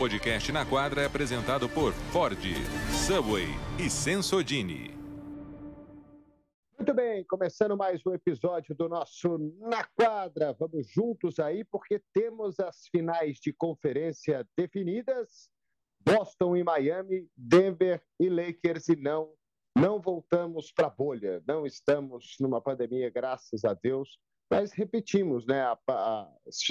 [0.00, 2.40] podcast Na Quadra é apresentado por Ford,
[3.06, 3.44] Subway
[3.78, 4.96] e Sensodini.
[6.78, 10.56] Muito bem, começando mais um episódio do nosso Na Quadra.
[10.58, 15.50] Vamos juntos aí, porque temos as finais de conferência definidas.
[16.02, 19.34] Boston e Miami, Denver e Lakers, e não,
[19.76, 21.42] não voltamos para a bolha.
[21.46, 24.18] Não estamos numa pandemia, graças a Deus,
[24.50, 25.62] mas repetimos né,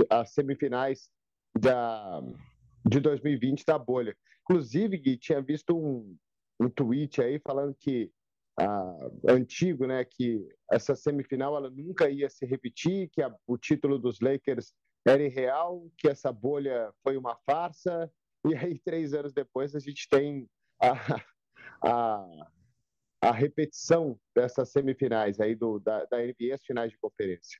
[0.10, 1.12] as semifinais
[1.56, 2.24] da,
[2.86, 4.16] de 2020 da bolha.
[4.44, 6.16] Inclusive, Gui, tinha visto um,
[6.60, 8.12] um tweet aí falando que
[8.60, 13.98] ah, antigo, né, que essa semifinal ela nunca ia se repetir, que a, o título
[13.98, 14.74] dos Lakers
[15.08, 18.12] era irreal, que essa bolha foi uma farsa,
[18.46, 20.48] e aí três anos depois a gente tem
[20.82, 21.24] a,
[21.86, 22.26] a,
[23.22, 27.60] a repetição dessas semifinais aí do, da, da NBA, as finais de conferência.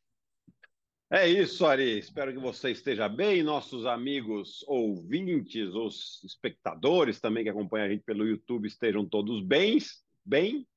[1.12, 1.98] É isso, Ari.
[1.98, 8.04] Espero que você esteja bem, nossos amigos ouvintes, os espectadores também que acompanham a gente
[8.04, 9.80] pelo YouTube estejam todos bem,
[10.24, 10.68] bem,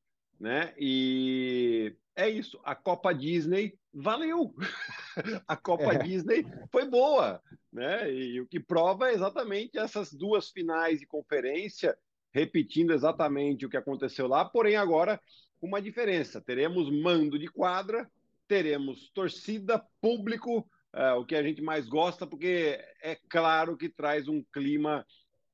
[0.41, 0.72] né?
[0.78, 2.58] E é isso.
[2.64, 4.55] A Copa Disney valeu.
[5.47, 5.98] a Copa é.
[5.98, 7.39] Disney foi boa,
[7.70, 8.11] né?
[8.11, 11.94] E o que prova é exatamente essas duas finais de conferência,
[12.33, 15.20] repetindo exatamente o que aconteceu lá, porém agora
[15.61, 16.41] com uma diferença.
[16.41, 18.11] Teremos mando de quadra
[18.53, 24.28] teremos torcida, público, é, o que a gente mais gosta, porque é claro que traz
[24.28, 25.06] um clima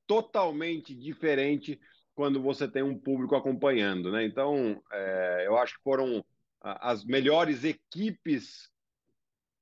[0.05, 1.79] totalmente diferente
[2.13, 4.25] quando você tem um público acompanhando, né?
[4.25, 6.25] Então, é, eu acho que foram
[6.59, 8.69] as melhores equipes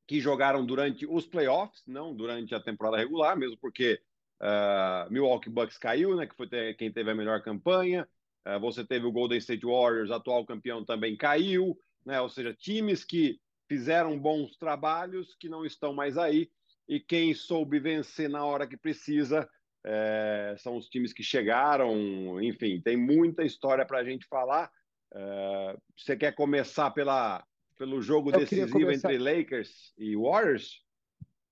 [0.08, 4.02] que jogaram durante os playoffs, não durante a temporada regular, mesmo porque
[4.42, 6.26] uh, Milwaukee Bucks caiu, né?
[6.26, 8.10] Que foi quem teve a melhor campanha.
[8.48, 12.22] Uh, você teve o Golden State Warriors, atual campeão, também caiu né?
[12.22, 16.50] Ou seja, times que fizeram bons trabalhos que não estão mais aí
[16.88, 19.48] e quem soube vencer na hora que precisa
[19.86, 22.42] é, são os times que chegaram.
[22.42, 24.72] Enfim, tem muita história para a gente falar.
[25.14, 27.46] É, você quer começar pela,
[27.78, 29.14] pelo jogo eu decisivo começar...
[29.14, 30.82] entre Lakers e Warriors?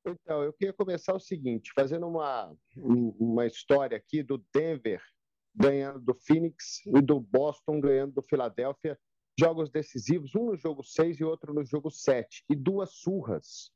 [0.07, 5.01] Então, eu queria começar o seguinte, fazendo uma, uma história aqui do Denver
[5.53, 8.97] ganhando do Phoenix e do Boston ganhando do Philadelphia
[9.39, 13.71] jogos decisivos, um no jogo 6 e outro no jogo 7, e duas surras,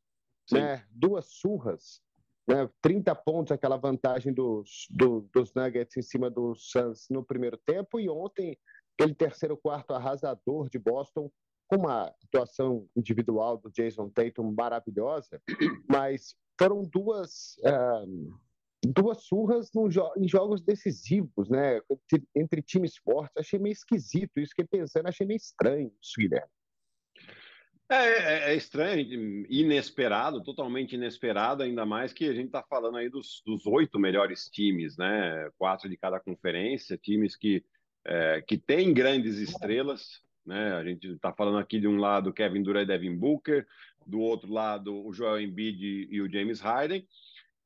[0.52, 0.86] né?
[0.90, 2.02] Duas surras,
[2.48, 2.70] né?
[2.82, 8.00] 30 pontos aquela vantagem dos, do, dos Nuggets em cima dos Suns no primeiro tempo,
[8.00, 8.58] e ontem
[8.98, 11.32] aquele terceiro quarto arrasador de Boston,
[11.68, 15.42] com uma atuação individual do Jason Tatum maravilhosa,
[15.88, 17.58] mas foram duas...
[17.60, 18.49] Uh,
[18.84, 19.70] duas surras
[20.18, 21.82] em jogos decisivos, né?
[22.36, 23.36] Entre times fortes.
[23.38, 26.50] Achei meio esquisito isso, fiquei pensando, achei meio estranho isso, Guilherme.
[27.92, 33.10] É, é, é, estranho, inesperado, totalmente inesperado, ainda mais que a gente está falando aí
[33.10, 35.50] dos, dos, oito melhores times, né?
[35.58, 37.66] Quatro de cada conferência, times que,
[38.06, 40.74] é, que têm grandes estrelas, né?
[40.74, 43.66] A gente está falando aqui de um lado Kevin Durant e Devin Booker,
[44.06, 47.04] do outro lado o Joel Embiid e o James Harden,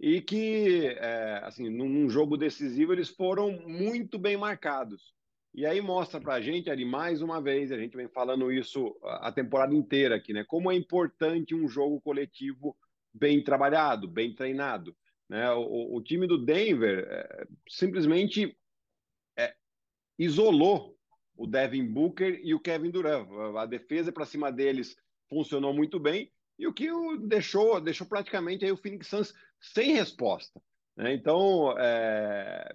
[0.06, 5.14] e que, é, assim, num jogo decisivo eles foram muito bem marcados.
[5.54, 8.94] E aí mostra para a gente, ali mais uma vez, a gente vem falando isso
[9.02, 10.44] a temporada inteira aqui, né?
[10.44, 12.76] Como é importante um jogo coletivo
[13.14, 14.94] bem trabalhado, bem treinado.
[15.30, 15.50] Né?
[15.54, 18.58] O, o time do Denver é, simplesmente
[19.40, 19.56] é,
[20.20, 20.98] isolou
[21.34, 23.26] o Devin Booker e o Kevin Durant.
[23.56, 24.98] A defesa para cima deles
[25.30, 26.30] funcionou muito bem
[26.64, 26.88] e o que
[27.20, 30.62] deixou, deixou praticamente aí o Phoenix Suns sem resposta.
[30.96, 31.14] Né?
[31.14, 32.74] Então, é,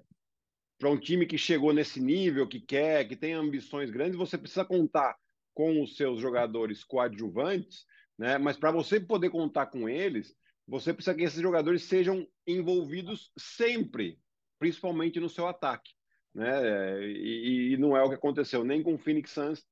[0.79, 4.63] para um time que chegou nesse nível, que quer, que tem ambições grandes, você precisa
[4.63, 5.17] contar
[5.55, 7.87] com os seus jogadores coadjuvantes,
[8.19, 8.37] né?
[8.37, 14.21] mas para você poder contar com eles, você precisa que esses jogadores sejam envolvidos sempre,
[14.59, 15.93] principalmente no seu ataque.
[16.35, 17.07] Né?
[17.07, 19.67] E, e não é o que aconteceu nem com o Phoenix Suns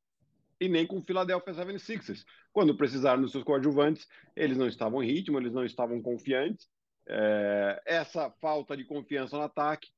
[0.60, 2.24] e nem com o Philadelphia 76ers.
[2.52, 6.68] Quando precisaram dos seus coadjuvantes, eles não estavam em ritmo, eles não estavam confiantes.
[7.08, 9.90] É, essa falta de confiança no ataque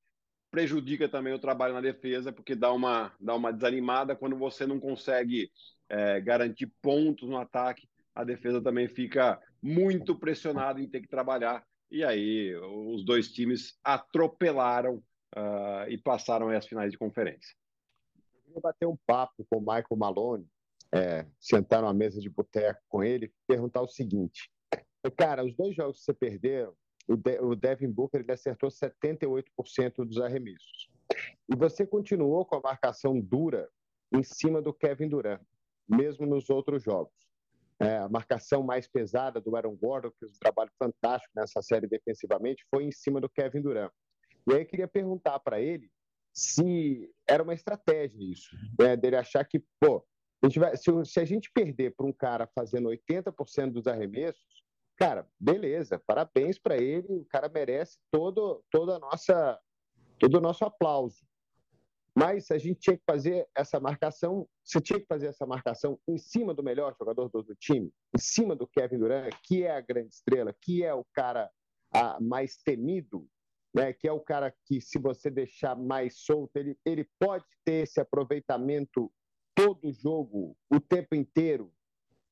[0.50, 4.81] prejudica também o trabalho na defesa, porque dá uma, dá uma desanimada quando você não
[4.81, 5.50] consegue
[5.88, 7.88] é, garantir pontos no ataque.
[8.14, 11.64] A defesa também fica muito pressionada em ter que trabalhar.
[11.90, 14.96] E aí os dois times atropelaram
[15.37, 17.55] uh, e passaram as finais de conferência
[18.48, 20.46] queria bater um papo com o Michael Malone,
[20.92, 24.50] é, sentar numa mesa de boteco com ele, perguntar o seguinte:
[25.16, 26.74] cara, os dois jogos que você perdeu,
[27.06, 30.90] o, De o Devin Booker ele acertou 78% dos arremessos.
[31.50, 33.68] E você continuou com a marcação dura
[34.12, 35.40] em cima do Kevin Durant,
[35.88, 37.12] mesmo nos outros jogos.
[37.80, 41.86] É, a marcação mais pesada do Aaron Gordon, que fez um trabalho fantástico nessa série
[41.86, 43.92] defensivamente, foi em cima do Kevin Durant.
[44.48, 45.88] E aí eu queria perguntar para ele
[46.38, 48.96] se era uma estratégia isso, né?
[48.96, 50.06] dele achar que, pô,
[50.40, 54.62] a gente vai, se, se a gente perder para um cara fazendo 80% dos arremessos,
[54.96, 59.58] cara, beleza, parabéns para ele, o cara merece todo, toda a nossa,
[60.20, 61.26] todo o nosso aplauso.
[62.17, 66.19] Mas a gente tinha que fazer essa marcação, você tinha que fazer essa marcação em
[66.19, 69.81] cima do melhor jogador do, do time, em cima do Kevin Durant, que é a
[69.81, 71.50] grande estrela, que é o cara
[71.93, 73.26] a, mais temido,
[73.75, 73.93] né?
[73.93, 78.00] que é o cara que, se você deixar mais solto, ele, ele pode ter esse
[78.00, 79.11] aproveitamento
[79.55, 81.73] todo o jogo, o tempo inteiro,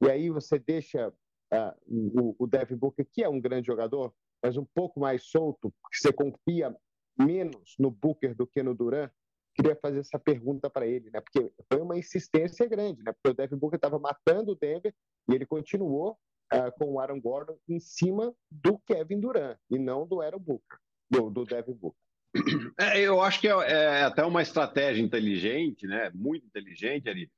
[0.02, 4.56] e aí você deixa uh, o, o Devin Booker, que é um grande jogador, mas
[4.56, 6.74] um pouco mais solto, porque você confia
[7.18, 9.10] menos no Booker do que no Durant,
[9.54, 11.20] queria fazer essa pergunta para ele, né?
[11.20, 13.12] Porque foi uma insistência grande, né?
[13.12, 14.94] Porque o Devin Booker estava matando o Denver
[15.28, 16.18] e ele continuou
[16.52, 20.78] uh, com o Aaron Gordon em cima do Kevin Durant e não do Aaron Booker,
[21.10, 22.00] do, do Devin Booker.
[22.78, 26.10] É, eu acho que é, é, até uma estratégia inteligente, né?
[26.14, 27.30] Muito inteligente ali.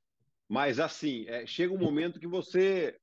[0.47, 2.97] Mas assim, é, chega um momento que você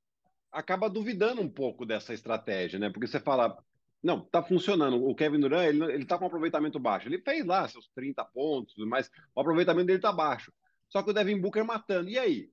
[0.53, 2.91] acaba duvidando um pouco dessa estratégia, né?
[2.91, 3.57] Porque você fala,
[4.03, 5.03] não, tá funcionando.
[5.05, 7.09] O Kevin Durant, ele, ele tá com um aproveitamento baixo.
[7.09, 10.53] Ele fez lá seus 30 pontos, mas o aproveitamento dele tá baixo.
[10.89, 12.09] Só que o Devin Booker matando.
[12.09, 12.51] E aí?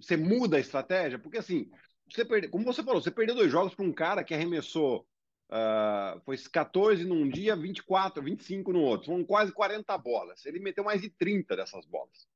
[0.00, 1.18] Você muda a estratégia?
[1.18, 1.70] Porque assim,
[2.10, 5.06] você perde, como você falou, você perdeu dois jogos para um cara que arremessou
[5.52, 9.08] Uh, foi 14 num dia, 24, 25 no outro.
[9.08, 10.46] Foram quase 40 bolas.
[10.46, 12.26] Ele meteu mais de 30 dessas bolas.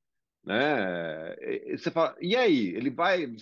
[0.45, 1.35] Né?
[1.41, 2.75] E, você fala, e aí?
[2.77, 3.35] Ele vai.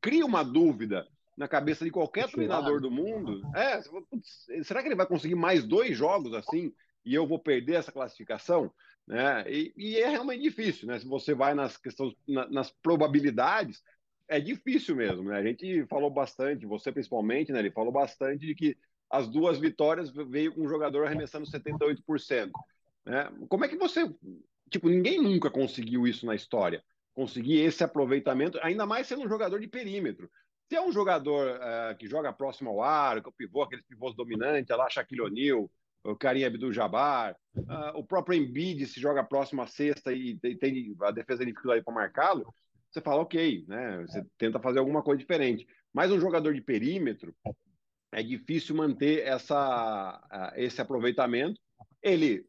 [0.00, 1.04] Cria uma dúvida
[1.36, 3.42] na cabeça de qualquer treinador do mundo.
[3.56, 3.82] É,
[4.62, 6.72] será que ele vai conseguir mais dois jogos assim
[7.04, 8.72] e eu vou perder essa classificação?
[9.04, 9.44] Né?
[9.50, 10.96] E, e é realmente difícil, né?
[10.98, 13.82] Se você vai nas questões, na, nas probabilidades,
[14.28, 15.24] é difícil mesmo.
[15.24, 15.38] Né?
[15.38, 17.58] A gente falou bastante, você principalmente, né?
[17.58, 18.76] Ele falou bastante de que
[19.10, 22.50] as duas vitórias veio com um jogador arremessando 78%.
[23.06, 23.30] Né?
[23.48, 24.12] Como é que você
[24.70, 26.82] Tipo, ninguém nunca conseguiu isso na história.
[27.14, 30.30] Conseguir esse aproveitamento, ainda mais sendo um jogador de perímetro.
[30.68, 33.84] Se é um jogador uh, que joga próximo ao ar, que é o pivô, aqueles
[33.86, 35.70] pivôs dominantes, lá Shaquille O'Neal,
[36.04, 41.10] o Karim Abdul-Jabbar, uh, o próprio Embiid se joga próximo à cesta e, tem a
[41.10, 42.54] defesa de dificuldade para marcá-lo,
[42.90, 44.04] você fala ok, né?
[44.06, 45.66] Você tenta fazer alguma coisa diferente.
[45.92, 47.34] Mas um jogador de perímetro
[48.12, 51.60] é difícil manter essa, esse aproveitamento.
[52.02, 52.46] Ele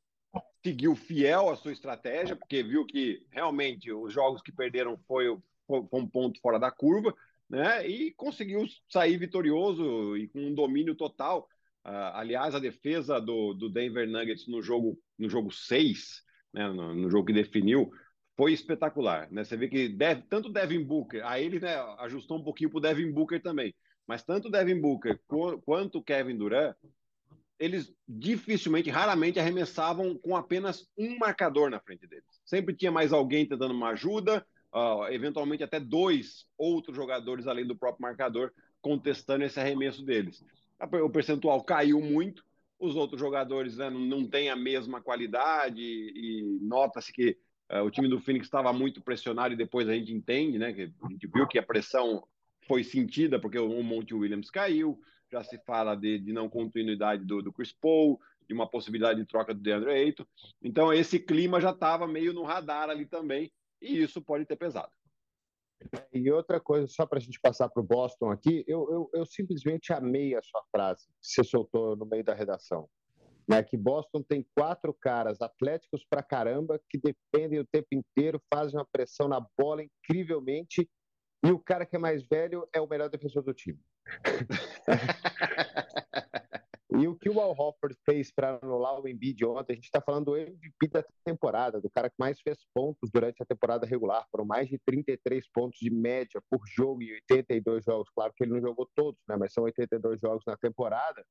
[0.64, 5.26] seguiu fiel à sua estratégia, porque viu que realmente os jogos que perderam foi,
[5.68, 7.14] foi, um ponto fora da curva,
[7.50, 7.88] né?
[7.88, 11.48] E conseguiu sair vitorioso e com um domínio total.
[11.86, 16.24] Uh, aliás, a defesa do, do Denver Nuggets no jogo no jogo 6,
[16.54, 17.92] né, no, no jogo que definiu,
[18.38, 19.30] foi espetacular.
[19.32, 19.44] Né?
[19.44, 22.82] Você vê que deve, tanto Devin Booker, a ele né, ajustou um pouquinho para o
[22.82, 23.76] Devin Booker também,
[24.10, 25.20] mas tanto Devin Booker
[25.64, 26.76] quanto Kevin Durant
[27.60, 32.42] eles dificilmente, raramente arremessavam com apenas um marcador na frente deles.
[32.44, 37.76] Sempre tinha mais alguém tentando uma ajuda, uh, eventualmente até dois outros jogadores além do
[37.76, 38.52] próprio marcador
[38.82, 40.44] contestando esse arremesso deles.
[41.04, 42.44] O percentual caiu muito,
[42.80, 47.38] os outros jogadores né, não, têm a mesma qualidade e, e nota-se que
[47.72, 50.92] uh, o time do Phoenix estava muito pressionado e depois a gente entende, né, que
[51.04, 52.24] a gente viu que a pressão
[52.70, 55.02] foi sentida porque o Monte Williams caiu,
[55.32, 59.26] já se fala de, de não continuidade do, do Chris Paul, de uma possibilidade de
[59.26, 60.26] troca do DeAndre Ayton.
[60.62, 64.92] Então, esse clima já estava meio no radar ali também, e isso pode ter pesado.
[66.14, 69.26] E outra coisa, só para a gente passar para o Boston aqui, eu, eu, eu,
[69.26, 72.88] simplesmente amei a sua frase que você soltou no meio da redação.
[73.48, 78.78] Né, que Boston tem quatro caras atléticos para caramba que dependem o tempo inteiro, fazem
[78.78, 80.88] uma pressão na bola incrivelmente
[81.44, 83.80] e o cara que é mais velho é o melhor defensor do time.
[86.92, 90.02] e o que o Al Hofford fez para anular o Embiid ontem, a gente está
[90.02, 94.28] falando do MVP da temporada, do cara que mais fez pontos durante a temporada regular,
[94.30, 98.10] foram mais de 33 pontos de média por jogo em 82 jogos.
[98.10, 99.38] Claro que ele não jogou todos, né?
[99.38, 101.26] mas são 82 jogos na temporada.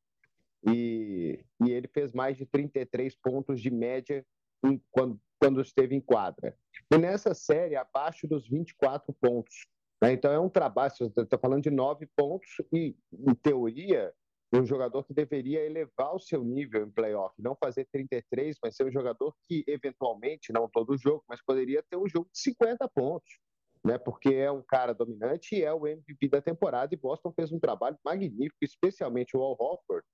[0.66, 4.24] E, e ele fez mais de 33 pontos de média
[4.64, 6.56] em, quando, quando esteve em quadra.
[6.90, 9.66] E nessa série, abaixo dos 24 pontos.
[10.02, 10.12] Né?
[10.12, 14.12] Então é um trabalho, você está falando de nove pontos e, em teoria,
[14.52, 18.84] um jogador que deveria elevar o seu nível em playoff, não fazer 33, mas ser
[18.84, 23.38] um jogador que, eventualmente, não todo jogo, mas poderia ter um jogo de 50 pontos,
[23.84, 23.98] né?
[23.98, 27.58] porque é um cara dominante e é o MVP da temporada, e Boston fez um
[27.58, 30.06] trabalho magnífico, especialmente o Al Horford,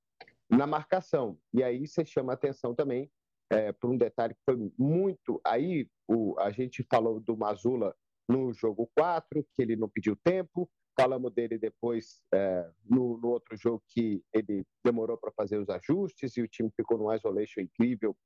[0.50, 1.38] na marcação.
[1.52, 3.10] E aí você chama atenção também
[3.50, 5.40] é, por um detalhe que foi muito.
[5.44, 7.94] Aí o, a gente falou do Mazula
[8.28, 13.56] no jogo 4, que ele não pediu tempo, falamos dele depois é, no, no, outro
[13.56, 18.16] jogo que ele demorou para fazer os ajustes e o time ficou num isolation incrível.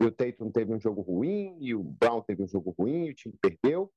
[0.00, 3.10] E o Tatum teve um jogo ruim, e o Brown teve um jogo ruim, e
[3.10, 3.90] o time perdeu.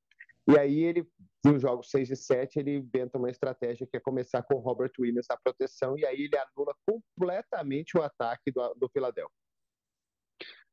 [0.50, 1.08] E aí ele,
[1.46, 4.92] nos jogos 6 e 7, ele inventa uma estratégia que é começar com o Robert
[5.00, 9.30] Williams na proteção, e aí ele anula completamente o ataque do, do Philadelphia.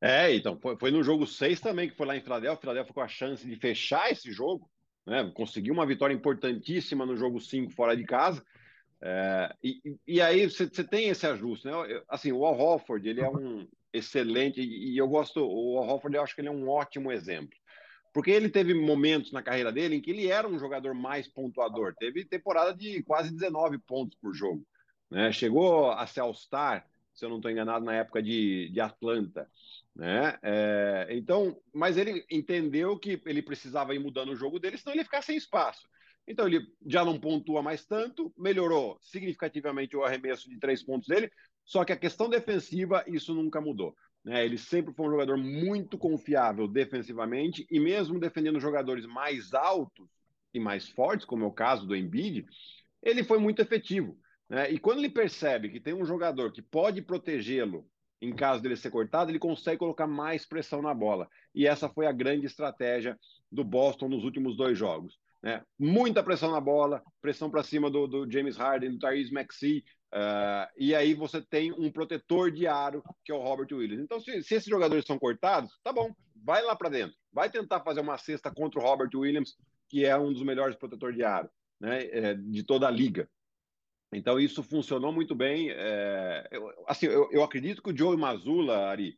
[0.01, 2.57] É, então, foi, foi no jogo 6 também que foi lá em Philadelphia.
[2.57, 4.69] O Philadelphia com a chance de fechar esse jogo,
[5.09, 5.29] né?
[5.33, 8.45] Conseguiu uma vitória importantíssima no jogo 5 fora de casa.
[9.01, 11.73] É, e, e, aí você tem esse ajuste, né?
[12.07, 16.23] Assim, o Al Hofford, ele é um excelente, e eu gosto, o Al Hofford, eu
[16.23, 17.57] acho que ele é um ótimo exemplo.
[18.13, 21.93] Porque ele teve momentos na carreira dele em que ele era um jogador mais pontuador.
[21.97, 24.65] Teve temporada de quase 19 pontos por jogo.
[25.09, 25.31] Né?
[25.31, 29.49] Chegou a ser All-Star, se eu não estou enganado, na época de, de Atlanta.
[29.99, 30.39] Né?
[30.41, 35.01] É, então, mas ele entendeu que ele precisava ir mudando o jogo dele, senão ele
[35.01, 35.85] ia ficar sem espaço.
[36.25, 41.29] Então ele já não pontua mais tanto, melhorou significativamente o arremesso de três pontos dele,
[41.65, 43.93] só que a questão defensiva, isso nunca mudou.
[44.23, 44.45] Né?
[44.45, 50.07] Ele sempre foi um jogador muito confiável defensivamente e mesmo defendendo jogadores mais altos
[50.53, 52.45] e mais fortes, como é o caso do Embiid,
[53.03, 54.17] ele foi muito efetivo.
[54.47, 54.71] Né?
[54.71, 57.85] E quando ele percebe que tem um jogador que pode protegê-lo
[58.21, 61.29] em caso dele ser cortado, ele consegue colocar mais pressão na bola.
[61.53, 63.17] E essa foi a grande estratégia
[63.51, 65.17] do Boston nos últimos dois jogos.
[65.41, 65.63] Né?
[65.77, 70.65] Muita pressão na bola, pressão para cima do, do, James Harden, do Tyrese Maxey, Uh,
[70.75, 74.03] e aí você tem um protetor de aro, que é o Robert Williams.
[74.03, 76.11] Então, se, se esses jogadores são cortados, tá bom,
[76.43, 77.15] vai lá para dentro.
[77.31, 79.55] Vai tentar fazer uma cesta contra o Robert Williams,
[79.87, 81.47] que é um dos melhores protetores de aro
[81.79, 83.29] né, é, de toda a liga.
[84.11, 85.69] Então, isso funcionou muito bem.
[85.71, 89.17] É, eu, assim, eu, eu, acredito que o Joe Mazula, Ari,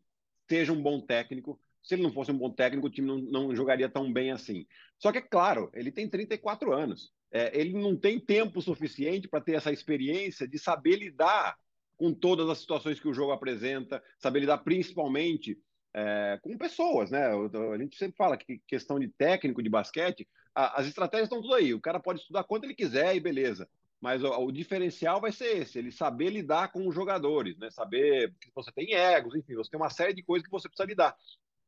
[0.49, 1.59] seja um bom técnico.
[1.81, 4.65] Se ele não fosse um bom técnico, o time não, não jogaria tão bem assim.
[4.99, 9.41] Só que, é claro, ele tem 34 anos é, ele não tem tempo suficiente para
[9.41, 11.57] ter essa experiência de saber lidar
[11.95, 15.57] com todas as situações que o jogo apresenta, saber lidar principalmente
[15.93, 17.27] é, com pessoas, né?
[17.27, 21.53] A gente sempre fala que questão de técnico de basquete, a, as estratégias estão tudo
[21.53, 21.73] aí.
[21.73, 23.69] O cara pode estudar quanto ele quiser e beleza.
[24.01, 27.69] Mas o, o, diferencial vai ser esse, ele saber lidar com os jogadores, né?
[27.69, 30.87] Saber que você tem egos, enfim, você tem uma série de coisas que você precisa
[30.87, 31.15] lidar.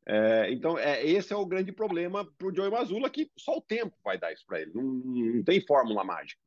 [0.05, 3.61] É, então, é, esse é o grande problema para o Joey Mazula, que só o
[3.61, 6.41] tempo vai dar isso para ele, não, não, tem fórmula mágica.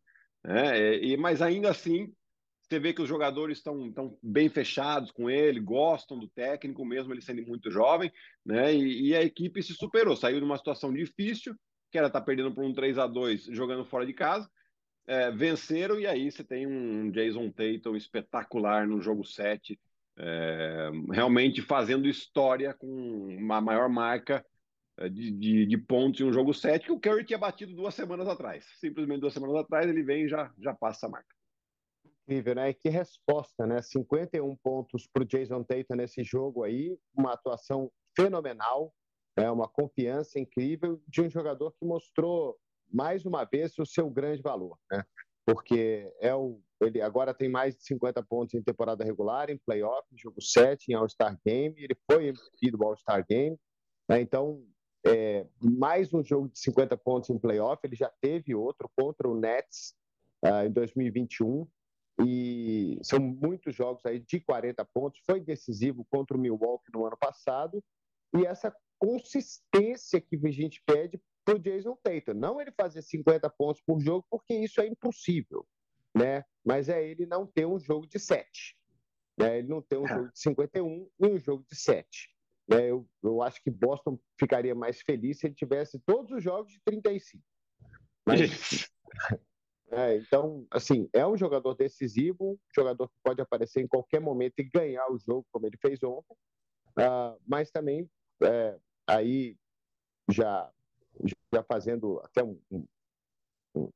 [0.45, 0.97] Né?
[0.97, 2.13] E, mas ainda assim,
[2.69, 7.23] você vê que os jogadores estão bem fechados com ele, gostam do técnico, mesmo ele
[7.23, 8.13] sendo muito jovem,
[8.45, 8.75] né?
[8.75, 11.55] E, e a equipe se superou, saiu de uma situação difícil,
[11.93, 14.51] que era estar tá perdendo por um 3 a 2 jogando fora de casa,
[15.07, 19.79] é, venceram, e aí você tem um Jason Tatum espetacular no jogo 7,
[20.19, 24.45] é, realmente fazendo história com uma maior marca
[24.99, 27.95] é, de, de, de, pontos em um jogo 7 que o Curry tinha batido duas
[27.95, 28.65] semanas atrás.
[28.81, 31.35] Simplesmente duas semanas atrás ele vem e já, já passa a marca.
[32.23, 32.71] Incrível, né?
[32.71, 33.81] E que resposta, né?
[33.81, 38.93] 51 pontos para o Jason Tatum nesse jogo aí, uma atuação fenomenal,
[39.37, 42.59] é uma confiança incrível de um jogador que mostrou
[42.93, 45.05] mais uma vez o seu grande valor, né?
[45.45, 50.07] Porque é o ele agora tem mais de 50 pontos em temporada regular, em playoff,
[50.13, 51.75] em jogo 7, em All-Star Game.
[51.79, 53.59] Ele foi do All-Star Game.
[54.09, 54.21] Né?
[54.21, 54.63] Então,
[55.07, 57.81] é, mais um jogo de 50 pontos em playoff.
[57.83, 59.95] Ele já teve outro contra o Nets
[60.45, 61.67] uh, em 2021.
[62.25, 65.21] E são muitos jogos aí de 40 pontos.
[65.25, 67.83] Foi decisivo contra o Milwaukee no ano passado.
[68.37, 72.35] E essa consistência que a gente pede para o Jason Tatum.
[72.35, 75.67] Não ele fazer 50 pontos por jogo, porque isso é impossível
[76.17, 76.43] né?
[76.65, 78.77] Mas é ele não ter um jogo de 7.
[79.39, 79.59] Né?
[79.59, 80.09] Ele não ter um é.
[80.09, 82.35] jogo de 51 e um jogo de 7.
[82.67, 82.91] Né?
[82.91, 86.81] Eu, eu acho que Boston ficaria mais feliz se ele tivesse todos os jogos de
[86.87, 87.45] 35.
[88.27, 88.89] Mas,
[89.93, 94.55] é, então, assim, é um jogador decisivo, um jogador que pode aparecer em qualquer momento
[94.59, 96.35] e ganhar o jogo, como ele fez ontem,
[96.99, 98.11] uh, mas também
[98.43, 98.77] é,
[99.07, 99.57] aí
[100.31, 100.73] já,
[101.53, 103.91] já fazendo até um, um,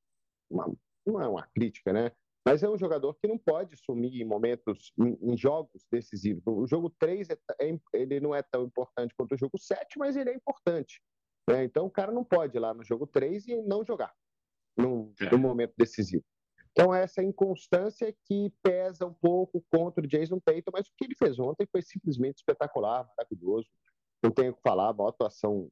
[0.50, 0.72] uma,
[1.06, 2.12] não é uma crítica, né?
[2.44, 6.42] Mas é um jogador que não pode sumir em momentos, em, em jogos decisivos.
[6.46, 10.16] O jogo 3 é, é, ele não é tão importante quanto o jogo 7, mas
[10.16, 11.02] ele é importante.
[11.48, 11.64] Né?
[11.64, 14.14] Então o cara não pode ir lá no jogo 3 e não jogar
[14.76, 15.36] no, é.
[15.36, 16.24] momento decisivo.
[16.72, 21.16] Então, essa inconstância que pesa um pouco contra o Jason Tatum, mas o que ele
[21.16, 23.68] fez ontem foi simplesmente espetacular, maravilhoso.
[24.22, 25.68] Não tenho o que falar, a maior atuação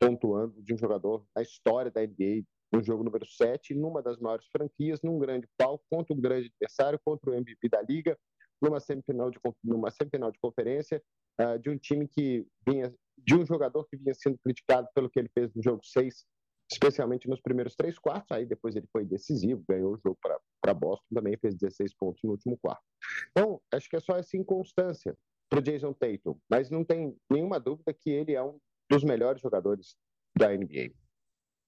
[0.00, 4.46] pontuando de um jogador na história da NBA no jogo número 7, numa das maiores
[4.46, 8.16] franquias, num grande palco, contra um grande adversário, contra o MVP da Liga,
[8.62, 11.02] numa semifinal de, numa semifinal de conferência,
[11.40, 15.18] uh, de um time que vinha, de um jogador que vinha sendo criticado pelo que
[15.18, 16.24] ele fez no jogo 6
[16.72, 18.30] especialmente nos primeiros três quartos.
[18.30, 20.16] Aí depois ele foi decisivo, ganhou o jogo
[20.62, 22.82] para Boston, também fez 16 pontos no último quarto.
[23.30, 25.16] Então, acho que é só essa inconstância
[25.48, 28.56] para o Jason Tatum, mas não tem nenhuma dúvida que ele é um
[28.90, 29.96] dos melhores jogadores
[30.36, 30.90] da NBA.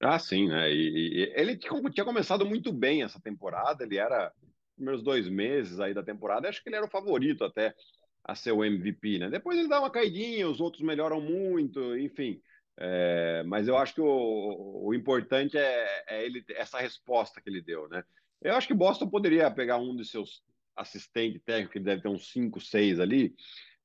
[0.00, 0.70] Ah, sim, né?
[0.72, 4.32] E, e ele tinha começado muito bem essa temporada, ele era
[4.74, 7.72] primeiros dois meses aí da temporada, acho que ele era o favorito até
[8.24, 9.30] a ser o MVP, né?
[9.30, 12.40] Depois ele dá uma caidinha, os outros melhoram muito, enfim.
[12.78, 17.62] É, mas eu acho que o, o importante é, é, ele essa resposta que ele
[17.62, 18.02] deu, né?
[18.40, 20.42] Eu acho que Boston poderia pegar um de seus
[20.74, 23.34] assistentes técnicos, que deve ter uns 5, 6 ali,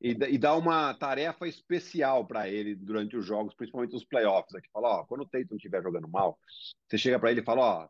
[0.01, 4.55] e, e dar uma tarefa especial para ele durante os jogos, principalmente os playoffs.
[4.55, 6.39] Aqui fala, ó, quando o Tatum estiver jogando mal,
[6.87, 7.89] você chega para ele e fala, ó,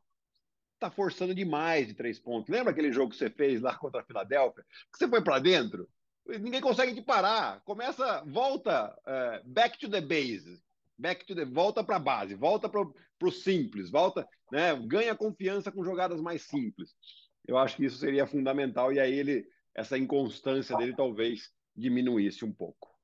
[0.79, 2.49] tá forçando demais de três pontos.
[2.49, 4.63] Lembra aquele jogo que você fez lá contra a Filadélfia?
[4.91, 5.87] Que você foi para dentro?
[6.25, 7.61] Ninguém consegue te parar.
[7.61, 10.61] Começa, volta, uh, back to the base.
[10.97, 15.71] Back to the, volta para a base, volta para o simples, volta, né, ganha confiança
[15.71, 16.95] com jogadas mais simples.
[17.47, 22.51] Eu acho que isso seria fundamental e aí ele, essa inconstância dele talvez diminuísse um
[22.51, 22.97] pouco.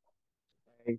[0.86, 0.98] É,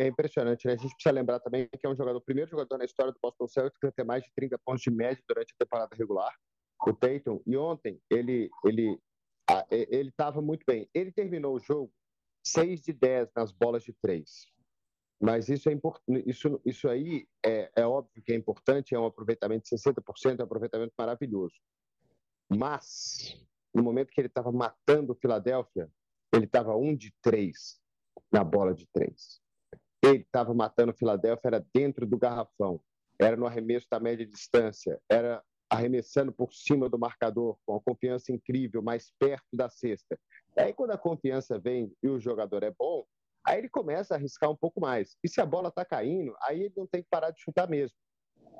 [0.00, 0.74] é impressionante, né?
[0.74, 3.18] A gente precisa lembrar também que é um jogador, o primeiro jogador na história do
[3.20, 6.32] Boston Celtics a ter mais de 30 pontos de média durante a temporada regular,
[6.86, 7.42] o Tatum.
[7.46, 8.98] E ontem ele ele
[9.70, 10.88] ele estava muito bem.
[10.94, 11.92] Ele terminou o jogo
[12.46, 14.46] 6 de 10 nas bolas de três.
[15.20, 15.80] Mas isso é
[16.26, 20.42] isso, isso aí é, é óbvio que é importante, é um aproveitamento de 60%, é
[20.42, 21.54] um aproveitamento maravilhoso.
[22.48, 23.42] Mas,
[23.74, 25.90] no momento que ele estava matando o Filadélfia,
[26.32, 27.80] ele estava um de três
[28.32, 29.40] na bola de três.
[30.02, 32.80] Ele estava matando o Filadélfia, era dentro do garrafão,
[33.18, 38.32] era no arremesso da média distância, era arremessando por cima do marcador, com a confiança
[38.32, 40.18] incrível, mais perto da cesta.
[40.56, 43.04] Aí, quando a confiança vem e o jogador é bom,
[43.46, 45.16] aí ele começa a arriscar um pouco mais.
[45.22, 47.96] E se a bola está caindo, aí ele não tem que parar de chutar mesmo.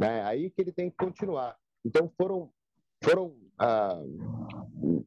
[0.00, 0.22] Né?
[0.24, 1.56] Aí que ele tem que continuar.
[1.84, 2.50] Então, foram.
[3.02, 4.00] foram ah,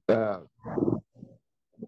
[0.09, 0.43] ah,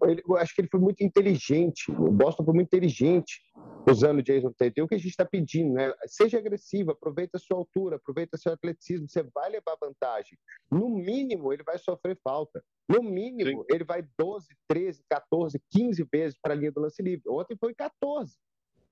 [0.04, 1.90] ele, acho que ele foi muito inteligente.
[1.90, 3.40] O Boston foi muito inteligente
[3.88, 4.84] usando o Jason Tatum.
[4.84, 5.92] O que a gente está pedindo, né?
[6.06, 10.38] Seja agressivo, aproveita a sua altura, aproveita seu atleticismo, você vai levar vantagem.
[10.70, 12.62] No mínimo, ele vai sofrer falta.
[12.88, 13.66] No mínimo, Sim.
[13.70, 17.28] ele vai 12, 13, 14, 15 vezes para a linha do lance livre.
[17.28, 18.36] Ontem foi 14.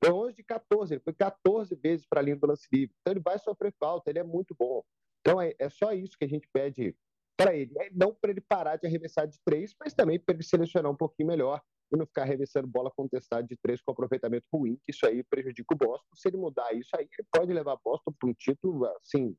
[0.02, 2.94] Foi 11 de 14, ele foi 14 vezes para a linha do lance livre.
[3.00, 4.82] Então ele vai sofrer falta, ele é muito bom.
[5.20, 6.94] Então é, é só isso que a gente pede
[7.38, 7.72] para ele.
[7.92, 11.28] Não para ele parar de arremessar de três, mas também para ele selecionar um pouquinho
[11.28, 15.22] melhor e não ficar arremessando bola contestada de três com aproveitamento ruim, que isso aí
[15.22, 16.08] prejudica o Boston.
[16.14, 19.34] Se ele mudar isso aí, ele pode levar o Boston para um título, assim,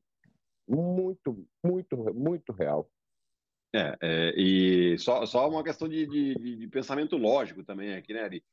[0.66, 2.90] muito, muito, muito real.
[3.72, 8.22] É, é, e só, só uma questão de, de, de pensamento lógico também aqui, né,
[8.22, 8.44] Ari?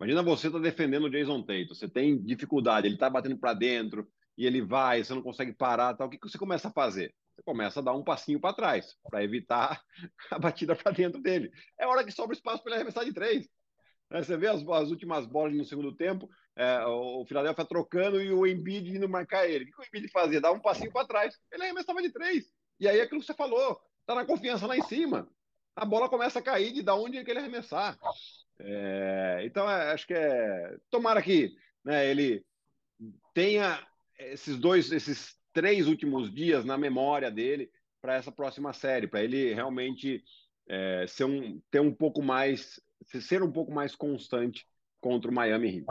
[0.00, 4.08] Imagina você tá defendendo o Jason Tatum, você tem dificuldade, ele tá batendo para dentro
[4.36, 6.08] e ele vai, você não consegue parar, tal.
[6.08, 7.14] O que, que você começa a fazer?
[7.34, 9.82] Você começa a dar um passinho para trás, para evitar
[10.30, 11.50] a batida para dentro dele.
[11.78, 13.48] É hora que sobra espaço para ele arremessar de três.
[14.10, 18.32] Né, você vê as, as, últimas bolas no segundo tempo, é, o Philadelphia trocando e
[18.32, 19.64] o Embiid indo marcar ele.
[19.64, 20.40] O que o Embiid fazia?
[20.40, 21.36] Dava um passinho para trás.
[21.50, 22.44] Ele arremessava de três.
[22.78, 25.28] E aí é aquilo que você falou, tá na confiança lá em cima.
[25.74, 27.98] A bola começa a cair de da onde ele quer arremessar.
[28.60, 30.76] É, então, é, acho que é.
[30.88, 31.52] Tomara que
[31.84, 32.44] né, ele
[33.34, 33.84] tenha
[34.18, 37.70] esses dois, esses três últimos dias na memória dele
[38.02, 40.22] para essa próxima série, para ele realmente
[40.68, 44.66] é, ser um, ter um pouco mais, ser um pouco mais constante
[45.00, 45.86] contra o Miami Heat.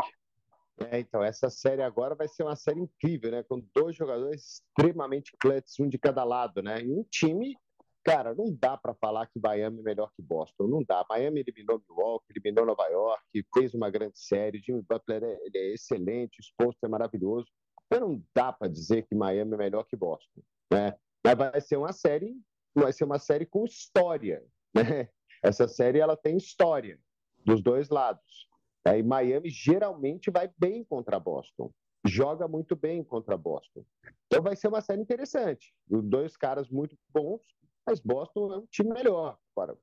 [0.91, 3.43] É, então, essa série agora vai ser uma série incrível, né?
[3.43, 6.81] Com dois jogadores extremamente clutch, um de cada lado, né?
[6.81, 7.55] E um time,
[8.03, 11.05] cara, não dá para falar que Miami é melhor que Boston, não dá.
[11.09, 13.23] Miami eliminou Milwaukee, eliminou Nova York,
[13.53, 14.61] fez uma grande série.
[14.65, 17.47] Jimmy Butler é, é excelente, o exposto é maravilhoso.
[17.93, 20.97] Então não dá para dizer que Miami é melhor que Boston, né?
[21.23, 22.35] Mas vai ser uma série,
[22.73, 25.09] vai ser uma série com história, né?
[25.43, 26.99] Essa série ela tem história
[27.45, 28.49] dos dois lados.
[28.85, 31.71] E Miami geralmente vai bem contra Boston,
[32.05, 33.85] joga muito bem contra Boston.
[34.25, 35.73] Então vai ser uma série interessante.
[35.87, 37.41] Dois caras muito bons,
[37.85, 39.37] mas Boston é um time melhor.
[39.55, 39.77] Agora,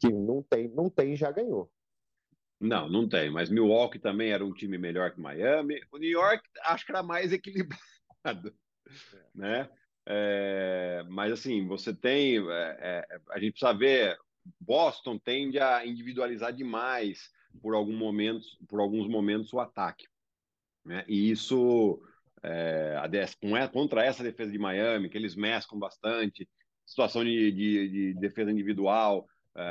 [0.00, 1.70] que não tem, não tem já ganhou.
[2.60, 3.30] Não, não tem.
[3.30, 5.80] Mas Milwaukee também era um time melhor que Miami.
[5.92, 7.78] O New York acho que era mais equilibrado,
[8.24, 9.20] é.
[9.34, 9.70] né?
[10.08, 14.16] É, mas assim, você tem, é, é, a gente precisa ver.
[14.60, 20.06] Boston tende a individualizar demais por algum momento, por alguns momentos o ataque,
[20.84, 21.04] né?
[21.08, 22.00] E isso
[22.44, 26.48] é, é, contra essa defesa de Miami, que eles mesclam bastante,
[26.84, 29.26] situação de, de, de defesa individual,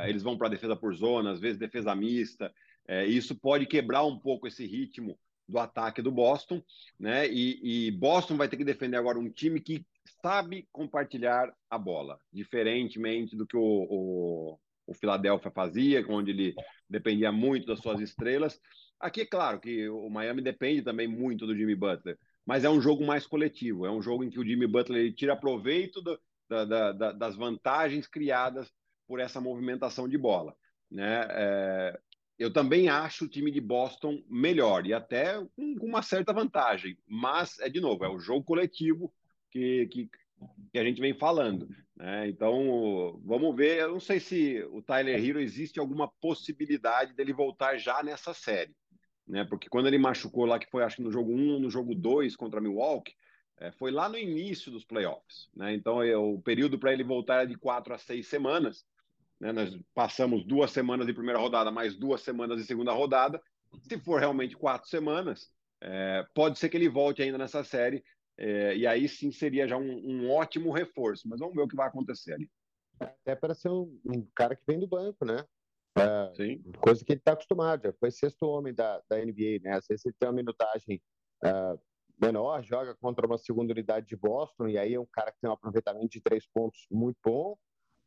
[0.08, 2.52] eles vão para a defesa por zona, às vezes defesa mista.
[2.88, 5.18] É, isso pode quebrar um pouco esse ritmo
[5.48, 6.62] do ataque do Boston,
[7.00, 7.28] né?
[7.28, 9.86] E, e, Boston vai ter que defender agora um time que
[10.22, 16.56] sabe compartilhar a bola, diferentemente do que o, o, o Philadelphia fazia, onde ele
[16.90, 18.60] dependia muito das suas estrelas.
[19.00, 22.82] Aqui é claro que o Miami depende também muito do Jimmy Butler, mas é um
[22.82, 26.20] jogo mais coletivo, é um jogo em que o Jimmy Butler tira proveito do,
[26.50, 28.72] da, da, da, das vantagens criadas
[29.08, 30.56] por essa movimentação de bola.
[30.90, 31.28] Né?
[31.30, 32.00] É,
[32.38, 37.60] eu também acho o time de Boston melhor e até com uma certa vantagem, mas
[37.60, 39.14] é de novo, é o jogo coletivo
[39.50, 40.10] que, que,
[40.72, 41.68] que a gente vem falando.
[41.96, 42.28] Né?
[42.28, 43.80] Então, vamos ver.
[43.80, 48.76] Eu não sei se o Tyler Hero existe alguma possibilidade dele voltar já nessa série.
[49.26, 49.46] Né?
[49.46, 52.36] Porque quando ele machucou lá, que foi acho que no jogo 1 no jogo 2
[52.36, 53.16] contra Milwaukee,
[53.58, 55.50] é, foi lá no início dos playoffs.
[55.56, 55.74] Né?
[55.74, 58.86] Então, é, o período para ele voltar é de quatro a seis semanas.
[59.46, 59.52] Né?
[59.52, 63.40] Nós passamos duas semanas de primeira rodada, mais duas semanas de segunda rodada.
[63.84, 68.04] Se for realmente quatro semanas, é, pode ser que ele volte ainda nessa série.
[68.38, 71.28] É, e aí sim seria já um, um, ótimo reforço.
[71.30, 72.50] Mas vamos ver o que vai acontecer ali.
[73.00, 75.46] Até para ser um, um, cara que vem do banco, né?
[75.98, 76.64] É, sim.
[76.82, 77.84] Coisa que ele está acostumado.
[77.84, 79.74] Já foi sexto homem da, da NBA, né?
[79.76, 81.00] Às vezes ele tem uma minutagem
[81.46, 81.80] uh,
[82.20, 85.50] menor, joga contra uma segunda unidade de Boston, e aí é um cara que tem
[85.50, 87.56] um aproveitamento de três pontos muito bom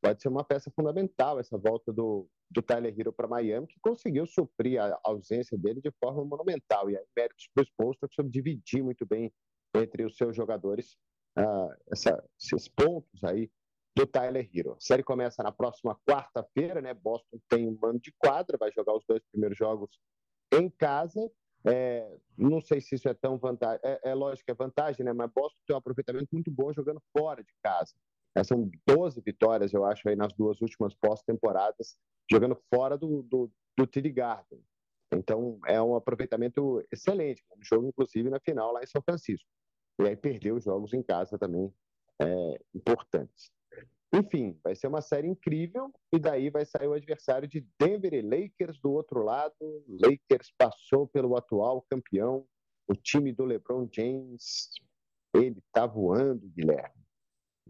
[0.01, 4.27] pode ser uma peça fundamental essa volta do, do Tyler Hero para Miami, que conseguiu
[4.27, 6.91] suprir a ausência dele de forma monumental.
[6.91, 9.33] E aí, méritos para o Spolstra, que soube dividir muito bem
[9.75, 10.97] entre os seus jogadores
[11.39, 13.51] uh, essa, esses pontos aí
[13.97, 14.73] do Tyler Hero.
[14.73, 16.95] A série começa na próxima quarta-feira, né?
[16.95, 19.91] Boston tem um mano de quadra, vai jogar os dois primeiros jogos
[20.53, 21.31] em casa.
[21.67, 25.13] É, não sei se isso é tão vantagem, é, é lógico que é vantagem, né?
[25.13, 27.95] Mas Boston tem um aproveitamento muito bom jogando fora de casa.
[28.37, 31.97] É, são 12 vitórias, eu acho, aí nas duas últimas pós-temporadas,
[32.31, 34.63] jogando fora do, do, do TD Garden.
[35.13, 37.43] Então, é um aproveitamento excelente.
[37.57, 39.49] Um jogo, inclusive, na final lá em São Francisco.
[40.01, 41.73] E aí perdeu os jogos em casa também
[42.21, 43.51] é, importantes.
[44.13, 48.23] Enfim, vai ser uma série incrível e daí vai sair o adversário de Denver e
[48.23, 49.55] Lakers do outro lado.
[49.87, 52.47] Lakers passou pelo atual campeão,
[52.89, 54.71] o time do LeBron James.
[55.35, 56.98] Ele está voando, Guilherme.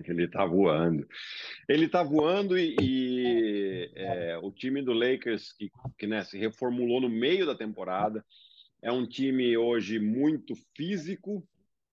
[0.06, 1.06] Ele está voando.
[1.68, 7.00] Ele está voando e, e é, o time do Lakers, que, que né, se reformulou
[7.00, 8.24] no meio da temporada,
[8.82, 11.46] é um time hoje muito físico.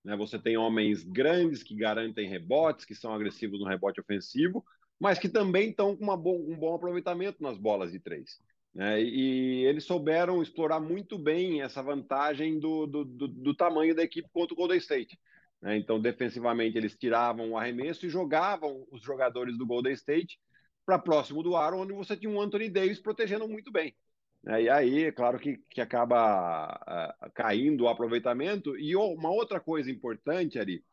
[0.04, 0.16] Né?
[0.16, 4.64] Você tem homens grandes que garantem rebotes, que são agressivos no rebote ofensivo,
[5.00, 8.40] mas que também estão com bom, um bom aproveitamento nas bolas de três.
[8.74, 9.02] Né?
[9.02, 14.30] E eles souberam explorar muito bem essa vantagem do, do, do, do tamanho da equipe
[14.32, 15.18] contra o Golden State.
[15.62, 15.78] Né?
[15.78, 20.40] Então, defensivamente, eles tiravam o arremesso e jogavam os jogadores do Golden State
[20.86, 23.96] para próximo do aro, onde você tinha um Anthony Davis protegendo muito bem.
[24.44, 24.64] Né?
[24.64, 28.78] E aí, é claro que, que acaba uh, caindo o aproveitamento.
[28.78, 30.84] E uma outra coisa importante ali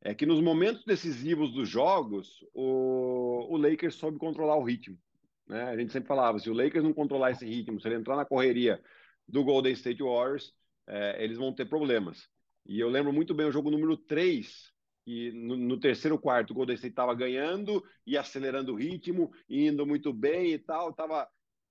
[0.00, 4.98] é que nos momentos decisivos dos jogos, o, o Lakers soube controlar o ritmo.
[5.46, 5.62] Né?
[5.62, 8.24] A gente sempre falava, se o Lakers não controlar esse ritmo, se ele entrar na
[8.24, 8.80] correria
[9.26, 10.52] do Golden State Warriors,
[10.86, 12.28] é, eles vão ter problemas.
[12.68, 14.70] E eu lembro muito bem o jogo número 3,
[15.02, 19.86] que no, no terceiro quarto o Golden State estava ganhando e acelerando o ritmo, indo
[19.86, 21.26] muito bem e tal, estava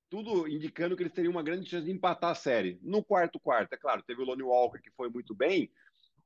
[0.09, 2.79] tudo indicando que eles teriam uma grande chance de empatar a série.
[2.81, 5.69] No quarto quarto, é claro, teve o Lonnie Walker que foi muito bem,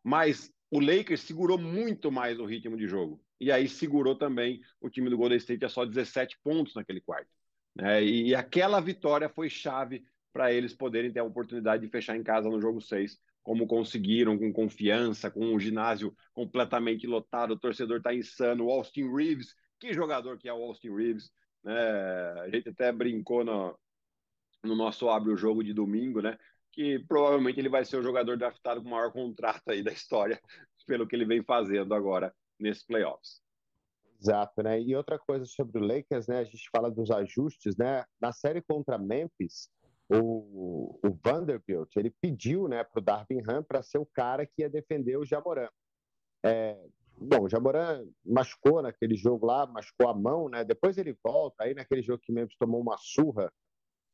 [0.02, 3.22] mas o Lakers segurou muito mais o ritmo de jogo.
[3.42, 7.28] E aí segurou também o time do Golden State a só 17 pontos naquele quarto.
[7.76, 8.04] Né?
[8.04, 12.50] E aquela vitória foi chave para eles poderem ter a oportunidade de fechar em casa
[12.50, 18.14] no jogo 6 como conseguiram, com confiança, com um ginásio completamente lotado, o torcedor está
[18.14, 18.66] insano.
[18.66, 21.32] O Austin Reeves, que jogador que é o Austin Reeves,
[21.64, 21.74] né?
[22.42, 23.78] A gente até brincou no,
[24.64, 26.38] no nosso Abre o Jogo de domingo, né?
[26.72, 30.40] Que provavelmente ele vai ser o jogador draftado com o maior contrato aí da história,
[30.86, 33.42] pelo que ele vem fazendo agora nesses playoffs.
[34.20, 34.80] Exato, né?
[34.80, 36.40] E outra coisa sobre o Lakers, né?
[36.40, 38.06] A gente fala dos ajustes, né?
[38.22, 39.68] Na série contra Memphis,
[40.14, 44.62] o, o Vanderbilt ele pediu né, para o Darvin Ham para ser o cara que
[44.62, 45.70] ia defender o Jamoran.
[46.44, 46.78] É,
[47.18, 50.64] bom, o Jamoran machucou naquele jogo lá, machucou a mão, né?
[50.64, 53.52] Depois ele volta, aí naquele jogo que Memphis tomou uma surra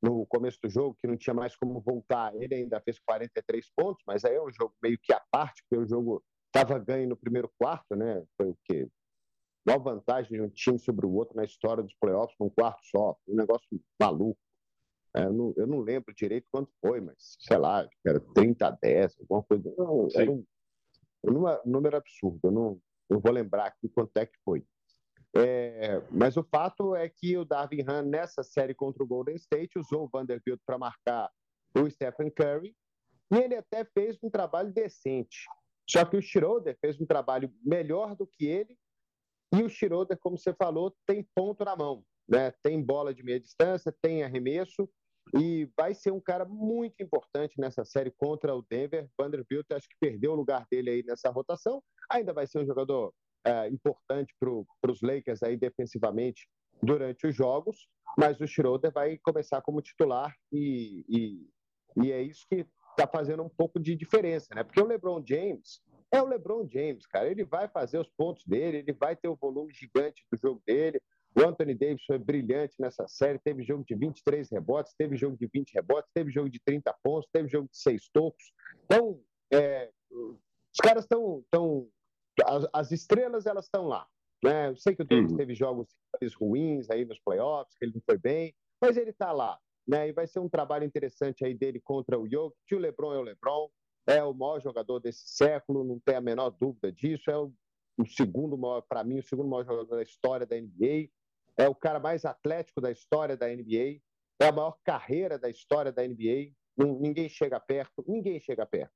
[0.01, 4.03] no começo do jogo, que não tinha mais como voltar, ele ainda fez 43 pontos,
[4.05, 7.17] mas aí é um jogo meio que à parte, porque o jogo estava ganho no
[7.17, 8.23] primeiro quarto, né?
[8.36, 8.88] Foi o quê?
[9.65, 13.17] Maior vantagem de um time sobre o outro na história dos playoffs, num quarto só,
[13.27, 13.67] um negócio
[13.99, 14.39] maluco.
[15.17, 18.71] É, eu não, eu não lembro direito quanto foi, mas sei lá, era 30 a
[18.71, 19.73] 10, alguma coisa.
[19.75, 20.45] Não, era um,
[21.23, 22.39] um, número absurdo.
[22.43, 24.63] Eu não, não vou lembrar aqui quanto é que foi.
[25.36, 29.80] É, mas o fato é que o Darvin Ham, nessa série contra o Golden State,
[29.80, 31.30] usou o Vanderbilt para marcar
[31.75, 32.75] o Stephen Curry
[33.32, 35.45] e ele até fez um trabalho decente.
[35.89, 38.77] Só que o Schroeder fez um trabalho melhor do que ele,
[39.53, 42.03] e o Schroeder, como você falou, tem ponto na mão.
[42.27, 42.51] Né?
[42.62, 44.89] Tem bola de meia distância, tem arremesso,
[45.35, 49.09] e vai ser um cara muito importante nessa série contra o Denver.
[49.19, 51.81] Vanderbilt acho que perdeu o lugar dele aí nessa rotação.
[52.09, 53.13] Ainda vai ser um jogador
[53.45, 56.47] é, importante para os Lakers aí defensivamente
[56.81, 57.87] durante os jogos,
[58.17, 63.43] mas o Schroeder vai começar como titular e, e, e é isso que está fazendo
[63.43, 64.63] um pouco de diferença, né?
[64.63, 67.29] Porque o LeBron James é o LeBron James, cara.
[67.29, 71.01] Ele vai fazer os pontos dele, ele vai ter o volume gigante do jogo dele.
[71.38, 73.38] O Anthony Davis foi brilhante nessa série.
[73.38, 77.30] Teve jogo de 23 rebotes, teve jogo de 20 rebotes, teve jogo de 30 pontos,
[77.32, 78.43] teve jogo de 6 tocos.
[78.86, 79.21] Então,
[79.54, 81.43] é, os caras estão.
[81.52, 81.88] Tão,
[82.43, 84.08] as, as, estrelas, elas estão lá.
[84.43, 84.69] Né?
[84.69, 85.38] Eu sei que o Davis uhum.
[85.38, 85.88] teve jogos
[86.39, 89.60] ruins aí nos playoffs, que ele não foi bem, mas ele está lá.
[89.88, 90.10] Né?
[90.10, 92.73] E vai ser um trabalho interessante aí dele contra o Jokic.
[92.73, 93.69] O LeBron é o LeBron,
[94.08, 97.30] é o maior jogador desse século, não tem a menor dúvida disso.
[97.30, 97.54] É o,
[98.00, 101.10] o segundo maior, para mim, o segundo maior jogador da história da NBA.
[101.57, 104.01] É o cara mais atlético da história da NBA.
[104.39, 106.53] É a maior carreira da história da NBA.
[106.77, 108.93] Ninguém chega perto, ninguém chega perto.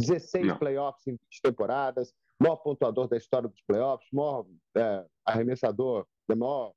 [0.00, 0.58] 16 não.
[0.58, 4.46] playoffs em 20 temporadas, maior pontuador da história dos playoffs, maior
[4.76, 6.72] é, arremessador, maior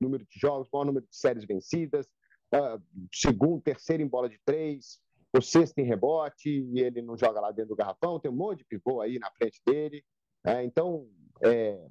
[0.00, 2.06] número de jogos, maior número de séries vencidas,
[2.54, 4.98] uh, segundo, terceiro em bola de três,
[5.36, 8.58] o sexto em rebote, e ele não joga lá dentro do garrafão, tem um monte
[8.58, 10.02] de pivô aí na frente dele.
[10.44, 11.08] É, então,
[11.44, 11.86] é,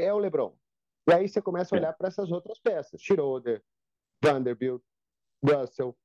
[0.00, 0.54] é, o LeBron.
[1.08, 3.62] E aí você começa a olhar para essas outras peças: Schroeder,
[4.22, 4.82] Vanderbilt,
[5.42, 5.96] Russell,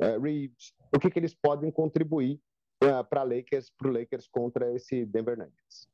[0.00, 2.40] uh, Reeves, o que, que eles podem contribuir
[2.82, 5.88] uh, para Lakers, o Lakers contra esse Denver Nuggets.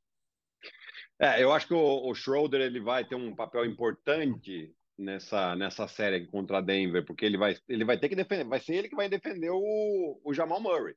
[1.18, 5.86] É, eu acho que o, o Schroeder ele vai ter um papel importante nessa, nessa
[5.86, 8.96] série contra Denver, porque ele vai, ele vai ter que defender, vai ser ele que
[8.96, 10.94] vai defender o, o Jamal Murray,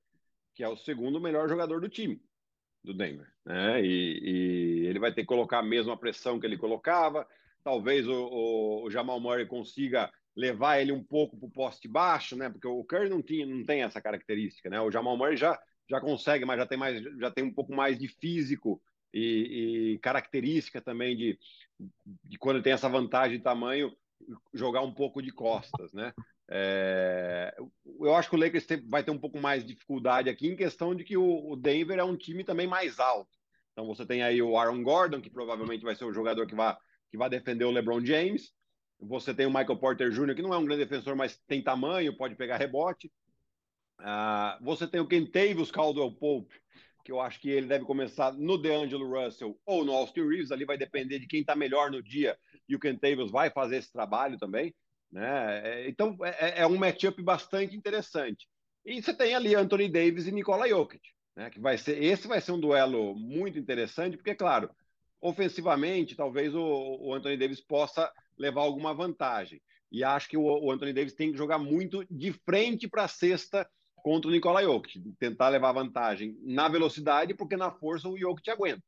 [0.55, 2.21] que é o segundo melhor jogador do time
[2.83, 3.81] do Denver, né?
[3.83, 7.27] E, e ele vai ter que colocar a mesma pressão que ele colocava.
[7.67, 12.33] Talvez o, o, o Jamal Murray consiga levar ele um pouco para o poste baixo,
[12.37, 12.49] né?
[12.49, 14.79] Porque o Curry não tinha, não tem essa característica, né?
[14.79, 17.99] O Jamal Murray já já consegue, mas já tem mais, já tem um pouco mais
[17.99, 18.81] de físico
[19.13, 21.37] e, e característica também de,
[22.23, 23.91] de quando tem essa vantagem de tamanho,
[24.53, 26.13] jogar um pouco de costas, né?
[26.49, 27.53] É,
[27.99, 30.95] eu acho que o Lakers vai ter um pouco mais de dificuldade aqui em questão
[30.95, 33.37] de que o, Denver é um time também mais alto.
[33.73, 36.77] Então você tem aí o Aaron Gordon, que provavelmente vai ser o jogador que vai,
[37.09, 38.51] que vai defender o LeBron James.
[38.99, 42.17] Você tem o Michael Porter Jr., que não é um grande defensor, mas tem tamanho,
[42.17, 43.11] pode pegar rebote.
[43.99, 46.55] Uh, você tem o Kentavious Caldwell Pope,
[47.03, 50.65] que eu acho que ele deve começar no DeAngelo Russell ou no Austin Reeves, ali
[50.65, 54.37] vai depender de quem está melhor no dia, e o Kentavious vai fazer esse trabalho
[54.37, 54.73] também.
[55.11, 55.61] Né?
[55.63, 58.47] É, então, é, é um matchup bastante interessante.
[58.85, 61.01] E você tem ali Anthony Davis e Nikola Jokic,
[61.35, 61.49] né?
[61.49, 64.69] que vai ser, esse vai ser um duelo muito interessante, porque, claro,
[65.21, 69.61] ofensivamente, talvez o, o Anthony Davis possa levar alguma vantagem.
[69.91, 73.07] E acho que o, o Anthony Davis tem que jogar muito de frente para a
[73.07, 78.49] cesta contra o Nikola Jokic, tentar levar vantagem na velocidade, porque na força o Jokic
[78.49, 78.83] aguenta.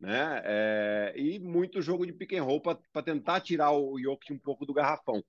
[0.00, 0.42] Né?
[0.44, 4.66] É, e muito jogo de pick and roll para tentar tirar o Jokic um pouco
[4.66, 5.22] do garrafão.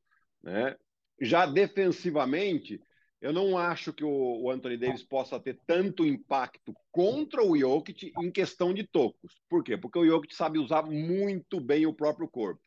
[0.43, 0.75] Né?
[1.21, 2.81] Já defensivamente,
[3.19, 8.29] eu não acho que o, Anthony Davis possa ter tanto impacto contra o Jokic em
[8.29, 9.41] questão de tocos.
[9.49, 9.75] Por quê?
[9.75, 12.61] Porque o Jokic sabe usar muito bem o próprio corpo.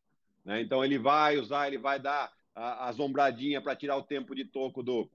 [0.45, 0.61] Né?
[0.61, 4.83] Então ele vai usar, ele vai dar a, a para tirar o tempo de toco
[4.83, 5.09] do,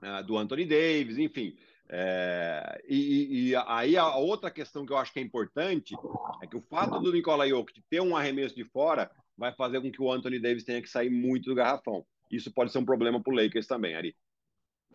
[0.00, 1.56] né, do Anthony Davis, enfim.
[1.88, 5.94] É, e, e, aí a outra questão que eu acho que é importante
[6.42, 9.90] é que o fato do Nikola Jokic ter um arremesso de fora vai fazer com
[9.90, 12.06] que o Anthony Davis tenha que sair muito do garrafão.
[12.30, 14.16] Isso pode ser um problema para o Lakers também, Ari.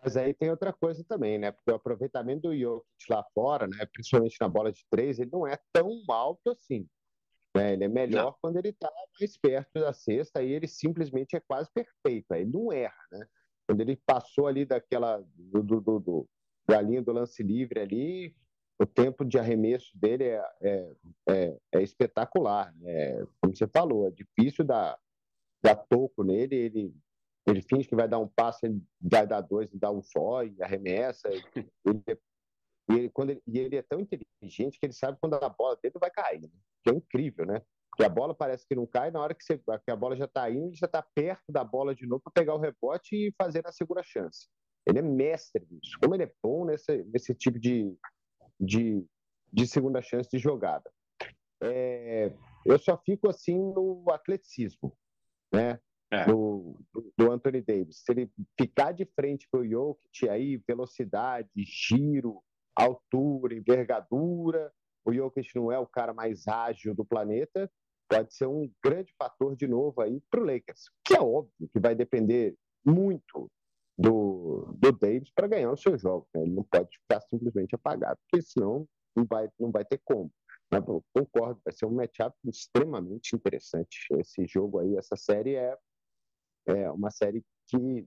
[0.02, 1.50] Mas aí tem outra coisa também, né?
[1.52, 3.86] Porque o aproveitamento do Jokic lá fora, né?
[3.92, 6.88] principalmente na bola de três, ele não é tão alto assim.
[7.54, 7.74] Né?
[7.74, 8.36] Ele é melhor não.
[8.40, 12.32] quando ele está mais perto da cesta e ele simplesmente é quase perfeito.
[12.32, 13.26] Ele não erra, né?
[13.66, 16.28] Quando ele passou ali daquela do, do, do,
[16.66, 18.34] da linha do lance livre ali,
[18.80, 20.92] o tempo de arremesso dele é, é,
[21.28, 22.74] é, é espetacular.
[22.76, 23.24] Né?
[23.40, 24.98] Como você falou, é difícil dar,
[25.62, 26.94] dar toco nele, ele,
[27.50, 30.62] ele finge que vai dar um passo, ele vai dar dois dá um só, e
[30.62, 31.28] arremessa.
[31.86, 32.18] Ele,
[32.90, 35.78] e, ele, quando ele, e ele é tão inteligente que ele sabe quando a bola
[35.80, 36.48] dele vai cair, né?
[36.82, 37.62] que é incrível, né?
[37.96, 40.24] que a bola parece que não cai, na hora que, você, que a bola já
[40.24, 43.34] está indo, ele já está perto da bola de novo para pegar o rebote e
[43.40, 44.48] fazer a segunda chance.
[44.86, 45.98] Ele é mestre nisso.
[46.00, 47.96] Como ele é bom nesse, nesse tipo de,
[48.58, 49.06] de,
[49.52, 50.90] de segunda chance de jogada.
[51.62, 52.32] É,
[52.64, 54.96] eu só fico assim no atleticismo.
[55.52, 55.78] Né?
[56.10, 56.24] É.
[56.24, 56.76] do,
[57.16, 58.02] do, Anthony Davis.
[58.04, 62.42] Se ele ficar de frente para o Jokic, aí velocidade, giro,
[62.74, 64.72] altura, envergadura,
[65.04, 67.70] o Jokic não é o cara mais ágil do planeta,
[68.08, 71.78] pode ser um grande fator de novo aí para o Lakers, que é óbvio que
[71.78, 73.50] vai depender muito
[73.96, 76.26] do, do Davis para ganhar o seu jogo.
[76.34, 76.42] Né?
[76.42, 80.30] Ele não pode ficar simplesmente apagado, porque senão não vai, não vai ter como.
[80.72, 84.06] Eu concordo, vai ser um matchup extremamente interessante.
[84.18, 85.76] Esse jogo aí, essa série é,
[86.66, 88.06] é uma série que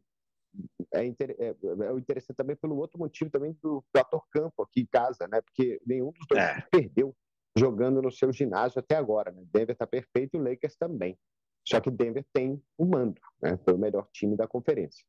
[0.93, 1.35] é, inter...
[1.39, 5.27] é, é interessante também pelo outro motivo também do, do ator campo aqui em casa,
[5.27, 5.41] né?
[5.41, 6.61] Porque nenhum dos dois é.
[6.71, 7.15] perdeu
[7.57, 9.31] jogando no seu ginásio até agora.
[9.31, 9.43] Né?
[9.51, 11.17] Denver está perfeito e o Lakers também.
[11.65, 13.57] Só que Denver tem o mando, né?
[13.63, 15.05] Foi o melhor time da conferência.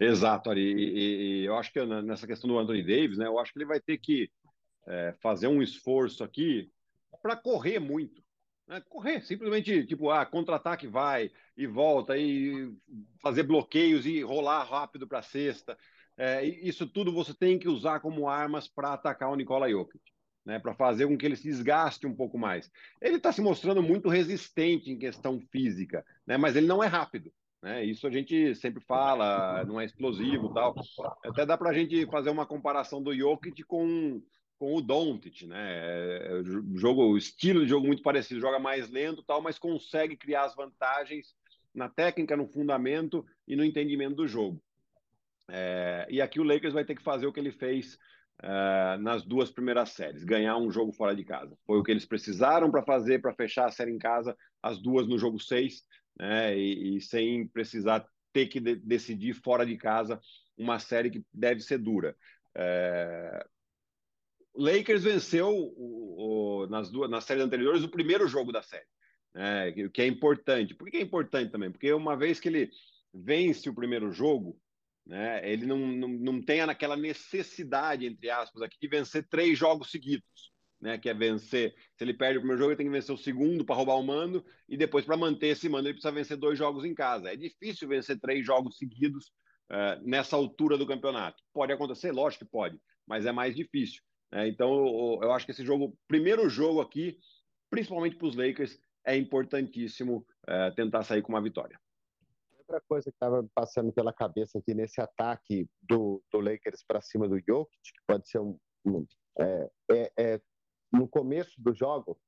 [0.00, 0.60] Exato, Ari.
[0.60, 3.26] E, e, eu acho que nessa questão do Anthony Davis, né?
[3.26, 4.30] Eu acho que ele vai ter que
[4.86, 6.70] é, fazer um esforço aqui
[7.22, 8.22] para correr muito.
[8.66, 8.80] Né?
[8.88, 12.72] Correr, simplesmente, tipo, ah, contra-ataque vai e volta, e
[13.20, 15.76] fazer bloqueios e rolar rápido para a cesta.
[16.16, 20.02] É, isso tudo você tem que usar como armas para atacar o Nikola Jokic.
[20.46, 22.70] Né, para fazer com que ele se desgaste um pouco mais.
[23.00, 27.32] Ele está se mostrando muito resistente em questão física, né, mas ele não é rápido.
[27.62, 27.82] Né?
[27.82, 30.74] Isso a gente sempre fala, não é explosivo tal.
[31.24, 34.20] Até dá para a gente fazer uma comparação do Jokic com,
[34.58, 35.58] com o Doncic, né?
[35.58, 36.42] É,
[36.74, 40.54] jogo, o estilo de jogo muito parecido, joga mais lento tal, mas consegue criar as
[40.54, 41.34] vantagens
[41.74, 44.62] na técnica, no fundamento e no entendimento do jogo.
[45.48, 47.98] É, e aqui o Lakers vai ter que fazer o que ele fez
[48.42, 51.56] uh, nas duas primeiras séries, ganhar um jogo fora de casa.
[51.66, 55.06] Foi o que eles precisaram para fazer, para fechar a série em casa, as duas
[55.06, 55.82] no jogo 6
[56.18, 56.56] né?
[56.56, 60.20] E, e sem precisar ter que de decidir fora de casa
[60.56, 62.16] uma série que deve ser dura.
[62.54, 63.46] É...
[64.54, 68.86] Lakers venceu o, o, nas duas nas séries anteriores o primeiro jogo da série,
[69.34, 69.70] né?
[69.84, 70.74] o que é importante.
[70.74, 71.70] Por que é importante também?
[71.70, 72.70] Porque uma vez que ele
[73.12, 74.60] vence o primeiro jogo,
[75.06, 79.90] né, ele não, não, não tem aquela necessidade, entre aspas, aqui, de vencer três jogos
[79.90, 81.74] seguidos né, que é vencer.
[81.96, 84.02] Se ele perde o primeiro jogo, ele tem que vencer o segundo para roubar o
[84.02, 87.32] mando e depois para manter esse mando ele precisa vencer dois jogos em casa.
[87.32, 89.32] É difícil vencer três jogos seguidos
[89.70, 91.42] uh, nessa altura do campeonato.
[91.54, 94.02] Pode acontecer, lógico que pode, mas é mais difícil.
[94.32, 94.48] Né?
[94.48, 97.18] Então eu, acho que esse jogo, primeiro jogo aqui,
[97.70, 101.78] principalmente para os Lakers, é importantíssimo uh, tentar sair com uma vitória.
[102.58, 107.28] Outra coisa que estava passando pela cabeça aqui nesse ataque do, do Lakers para cima
[107.28, 109.06] do Jokic, que pode ser um, um
[109.38, 110.40] é, é, é,
[110.92, 112.18] no começo do jogo,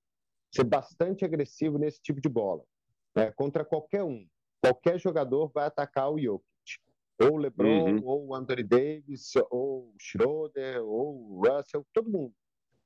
[0.54, 2.62] ser bastante agressivo nesse tipo de bola.
[3.16, 3.32] Né?
[3.32, 4.28] Contra qualquer um.
[4.62, 6.46] Qualquer jogador vai atacar o Jokic.
[7.20, 8.04] Ou o LeBron, uhum.
[8.04, 12.34] ou o Anthony Davis, ou o Schroeder, ou o Russell, todo mundo.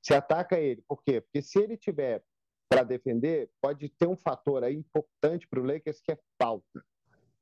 [0.02, 0.82] Se ataca ele.
[0.88, 1.20] Por quê?
[1.20, 2.22] Porque se ele tiver
[2.68, 6.84] para defender, pode ter um fator aí importante para o Lakers que é falta.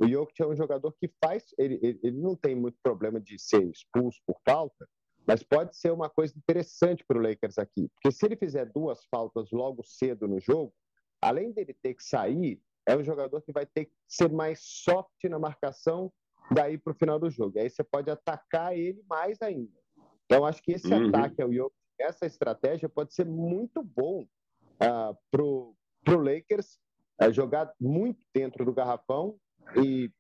[0.01, 3.39] O Jokic é um jogador que faz, ele, ele, ele não tem muito problema de
[3.39, 4.89] ser expulso por falta,
[5.27, 9.05] mas pode ser uma coisa interessante para o Lakers aqui, porque se ele fizer duas
[9.11, 10.73] faltas logo cedo no jogo,
[11.21, 15.25] além dele ter que sair, é um jogador que vai ter que ser mais soft
[15.25, 16.11] na marcação
[16.51, 17.57] daí para o final do jogo.
[17.57, 19.79] E aí você pode atacar ele mais ainda.
[20.25, 21.09] Então, acho que esse uhum.
[21.09, 25.75] ataque ao Jokic, essa estratégia pode ser muito bom uh, para o
[26.07, 26.79] Lakers
[27.23, 29.39] uh, jogar muito dentro do garrafão
[29.83, 30.11] e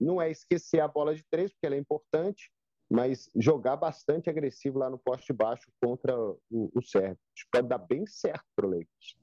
[0.00, 2.50] não é esquecer a bola de três, porque ela é importante,
[2.90, 7.18] mas jogar bastante agressivo lá no poste baixo contra o, o Sérgio.
[7.52, 9.16] Pode dar bem certo para o Lakers.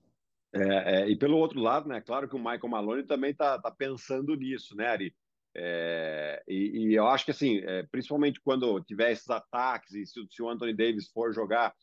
[0.54, 3.72] É, é, e pelo outro lado, né, claro que o Michael Maloney também está tá
[3.72, 5.16] pensando nisso, né, Ari?
[5.58, 10.20] É, e, e, eu acho que, assim, é, principalmente quando tiver esses ataques e se,
[10.30, 11.74] se o Anthony Davis for jogar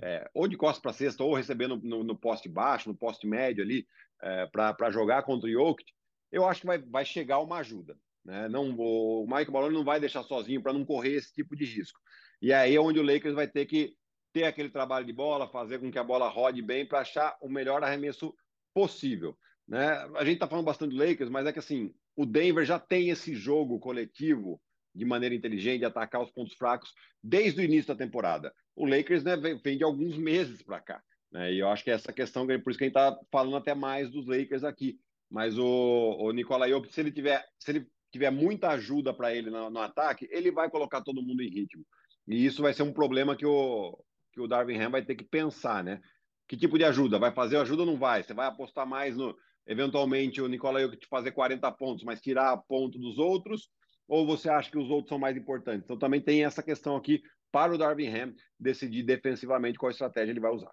[0.00, 3.62] é, ou de costas para cesta ou recebendo no, no, poste baixo, no poste médio
[3.62, 3.86] ali,
[4.22, 5.92] é, para jogar contra o Jokic,
[6.32, 7.96] eu acho que vai, vai chegar uma ajuda.
[8.24, 8.48] Né?
[8.48, 11.98] Não, o Mike Malone não vai deixar sozinho para não correr esse tipo de risco.
[12.40, 13.94] E aí é onde o Lakers vai ter que
[14.32, 17.48] ter aquele trabalho de bola, fazer com que a bola rode bem para achar o
[17.48, 18.34] melhor arremesso
[18.72, 19.36] possível.
[19.66, 19.88] Né?
[20.16, 23.08] A gente está falando bastante do Lakers, mas é que assim, o Denver já tem
[23.08, 24.60] esse jogo coletivo
[24.94, 26.92] de maneira inteligente de atacar os pontos fracos
[27.24, 28.52] desde o início da temporada.
[28.76, 31.02] O Lakers né, vem de alguns meses para cá.
[31.32, 31.54] Né?
[31.54, 34.10] E eu acho que essa questão, por isso que a gente está falando até mais
[34.10, 35.00] dos Lakers aqui.
[35.30, 39.48] Mas o, o Nikola Jokic, se ele tiver, se ele tiver muita ajuda para ele
[39.48, 41.86] no, no, ataque, ele vai colocar todo mundo em ritmo.
[42.28, 43.98] E isso vai ser um problema que o,
[44.30, 46.02] que o Darwin Ham vai ter que pensar, né?
[46.46, 47.18] Que tipo de ajuda?
[47.18, 48.22] Vai fazer ajuda ou não vai?
[48.22, 49.34] Você vai apostar mais no,
[49.66, 53.70] eventualmente, o Nicola Jokic fazer 40 pontos, mas tirar ponto dos outros?
[54.08, 55.84] Ou você acha que os outros são mais importantes?
[55.84, 60.40] Então também tem essa questão aqui para o Darwin Ham decidir defensivamente qual estratégia ele
[60.40, 60.72] vai usar.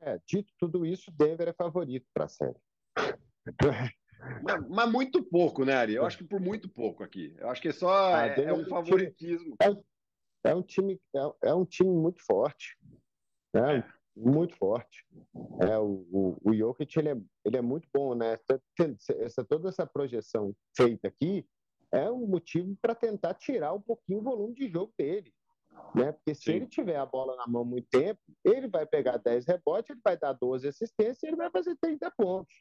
[0.00, 2.56] É, dito tudo isso, Denver é favorito para a série.
[4.42, 5.94] Mas, mas, muito pouco, né, Ari?
[5.94, 7.34] Eu acho que por muito pouco aqui.
[7.38, 9.56] Eu acho que é só ah, é, é, um favoritismo.
[9.62, 12.76] É, é, um time, é, é, um time muito forte.
[13.54, 13.82] Né?
[14.16, 15.06] Muito forte.
[15.60, 18.36] É, o, o, o Jokic ele é, ele é muito bom, né?
[19.18, 21.46] Essa, toda essa projeção feita aqui
[21.92, 25.32] é um motivo para tentar tirar um pouquinho o volume de jogo dele.
[25.94, 26.12] Né?
[26.12, 26.52] Porque se Sim.
[26.52, 30.16] ele tiver a bola na mão muito tempo, ele vai pegar 10 rebotes, ele vai
[30.16, 32.54] dar 12 assistências e ele vai fazer 30 pontos.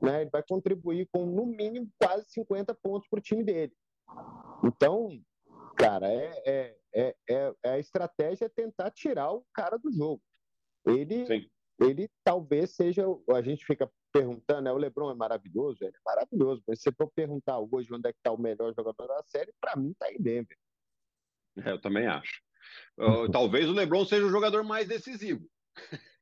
[0.00, 0.22] Né?
[0.22, 3.72] Ele vai contribuir com, no mínimo, quase 50 pontos para o time dele.
[4.64, 5.10] Então,
[5.76, 10.22] cara, é, é, é, é, a estratégia é tentar tirar o cara do jogo.
[10.86, 11.50] Ele, Sim.
[11.80, 13.04] ele talvez seja.
[13.34, 14.72] A gente fica perguntando, né?
[14.72, 16.62] O Lebron é maravilhoso, ele é maravilhoso.
[16.66, 19.76] Mas se for perguntar hoje onde é que está o melhor jogador da série, para
[19.76, 20.56] mim está em Denver.
[21.64, 22.42] É, eu também acho.
[23.32, 25.48] Talvez o LeBron seja o jogador mais decisivo,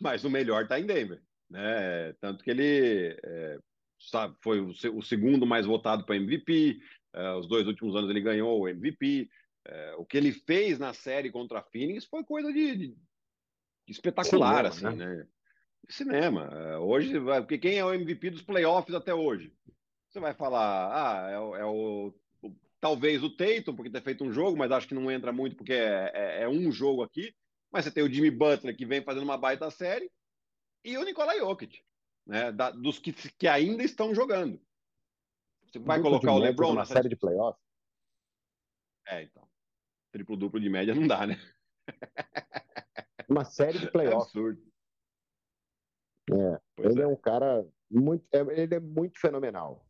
[0.00, 1.22] mas o melhor está em Denver.
[1.50, 2.12] Né?
[2.14, 3.58] Tanto que ele é,
[3.98, 6.78] sabe, foi o, o, segundo mais votado para MVP,
[7.12, 9.28] é, os dois últimos anos ele ganhou o MVP.
[9.66, 12.96] É, o que ele fez na série contra a Phoenix foi coisa de, de
[13.86, 15.16] espetacular, Cinema, assim, né?
[15.16, 15.26] né?
[15.88, 16.48] Cinema.
[16.52, 19.52] É, hoje, porque quem é o MVP dos playoffs até hoje?
[20.08, 22.14] Você vai falar, ah, é, é o
[22.84, 25.72] Talvez o Tatum, porque ter feito um jogo, mas acho que não entra muito porque
[25.72, 27.34] é, é, é, um jogo aqui.
[27.72, 30.12] Mas você tem o Jimmy Butler, que vem fazendo uma baita série,
[30.84, 31.82] e o Nikolai Jokic,
[32.26, 34.60] né, da, dos que, que ainda estão jogando.
[35.66, 37.58] Você vai colocar o LeBron na série de playoffs?
[39.08, 39.48] É, então.
[40.12, 41.40] Triplo-duplo de média não dá, né?
[43.28, 44.34] Uma série de playoffs.
[44.34, 44.62] É absurdo.
[46.30, 47.04] É, ele é.
[47.04, 47.06] é.
[47.06, 49.84] um cara muito, é, ele é muito fenomenal.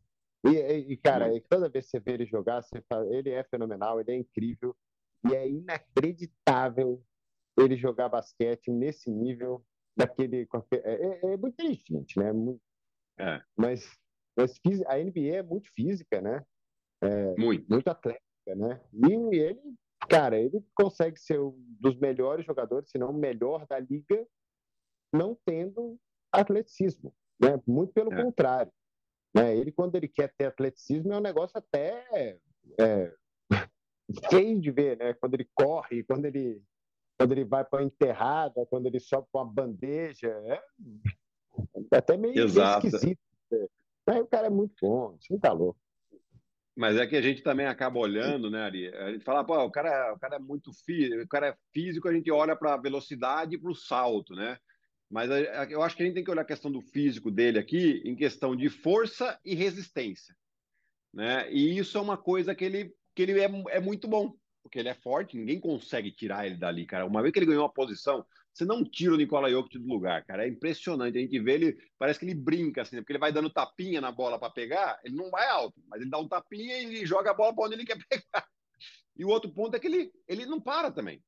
[0.45, 3.99] E, e cara, toda vez que você vê ele jogar, você fala, ele é fenomenal,
[3.99, 4.75] ele é incrível.
[5.27, 7.03] E é inacreditável
[7.57, 9.65] ele jogar basquete nesse nível,
[9.95, 10.47] daquele.
[10.71, 12.31] É, é, é muito inteligente, né?
[12.31, 12.61] Muito,
[13.17, 13.41] é.
[13.55, 13.89] Mas,
[14.37, 16.45] mas a NBA é muito física, né?
[17.01, 17.67] É, muito.
[17.67, 18.81] Muito atlética, né?
[18.93, 19.75] E ele,
[20.07, 24.27] cara, ele consegue ser um dos melhores jogadores, se não o melhor da liga,
[25.13, 25.99] não tendo
[26.31, 27.61] atleticismo, né?
[27.65, 28.23] Muito pelo é.
[28.23, 28.71] contrário.
[29.35, 29.55] Né?
[29.55, 32.39] Ele, quando ele quer ter atleticismo, é um negócio até
[32.79, 33.13] é,
[34.29, 35.13] feio de ver, né?
[35.13, 36.61] Quando ele corre, quando ele,
[37.17, 40.29] quando ele vai para a enterrada, quando ele sobe com uma bandeja,
[41.91, 43.19] é até meio, meio esquisito.
[44.07, 45.79] Mas o cara é muito bom, isso tá louco.
[46.75, 48.93] Mas é que a gente também acaba olhando, né, Ari?
[48.93, 52.09] A gente fala, pô, o cara, o cara é muito físico, o cara é físico,
[52.09, 54.57] a gente olha para a velocidade e para o salto, né?
[55.09, 55.29] Mas
[55.69, 58.15] eu acho que a gente tem que olhar a questão do físico dele aqui em
[58.15, 60.35] questão de força e resistência.
[61.13, 61.49] Né?
[61.51, 64.89] E isso é uma coisa que ele, que ele é, é muito bom, porque ele
[64.89, 67.05] é forte, ninguém consegue tirar ele dali, cara.
[67.05, 70.23] Uma vez que ele ganhou a posição, você não tira o Nicola Jokic do lugar,
[70.25, 70.45] cara.
[70.45, 71.17] É impressionante.
[71.17, 74.11] A gente vê ele, parece que ele brinca, assim, porque ele vai dando tapinha na
[74.11, 77.33] bola para pegar, ele não vai alto, mas ele dá um tapinha e joga a
[77.33, 78.47] bola para onde ele quer pegar.
[79.17, 81.21] E o outro ponto é que ele, ele não para também.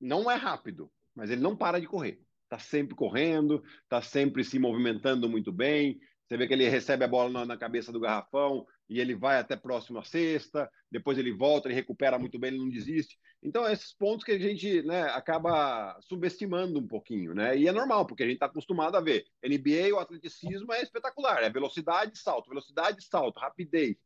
[0.00, 4.58] Não é rápido, mas ele não para de correr está sempre correndo, está sempre se
[4.58, 5.98] movimentando muito bem.
[6.26, 9.38] Você vê que ele recebe a bola na, na, cabeça do garrafão e ele vai
[9.38, 13.18] até próximo à cesta, depois ele volta, ele recupera muito bem, ele não desiste.
[13.42, 17.56] Então, esses pontos que a gente né, acaba subestimando um pouquinho, né?
[17.56, 19.26] E é normal, porque a gente está acostumado a ver.
[19.44, 23.96] NBA, o atleticismo é espetacular, é velocidade, salto, velocidade, salto, rapidez,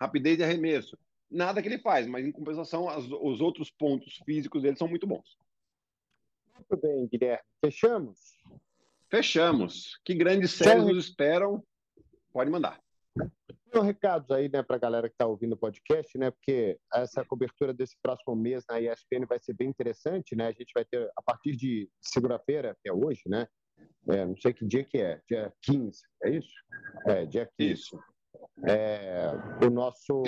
[0.00, 0.98] rapidez e arremesso.
[1.30, 5.06] Nada que ele faz, mas em compensação, as, os outros pontos físicos dele são muito
[5.06, 5.38] bons.
[6.54, 7.44] Muito bem, Guilherme.
[7.64, 8.18] Fechamos?
[9.08, 10.00] Fechamos.
[10.04, 11.62] Que grandes séries nos esperam?
[12.32, 12.80] Pode mandar.
[13.70, 17.24] Tem recados aí, né, para a galera que está ouvindo o podcast, né, porque essa
[17.24, 21.08] cobertura desse próximo mês na ESPN vai ser bem interessante, né, a gente vai ter,
[21.16, 23.46] a partir de segunda-feira, que é hoje, né,
[24.08, 26.52] é, não sei que dia que é, dia 15, é isso?
[27.06, 27.72] É, dia 15.
[27.72, 27.98] Isso.
[28.66, 29.30] É,
[29.64, 30.22] o nosso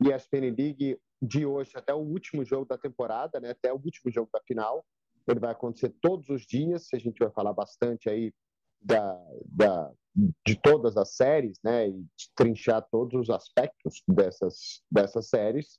[0.00, 4.28] ESPN League de hoje até o último jogo da temporada, né, até o último jogo
[4.32, 4.84] da final,
[5.28, 8.32] ele vai acontecer todos os dias, a gente vai falar bastante aí
[8.80, 9.92] da, da,
[10.46, 15.78] de todas as séries, né, e trinchar todos os aspectos dessas, dessas séries.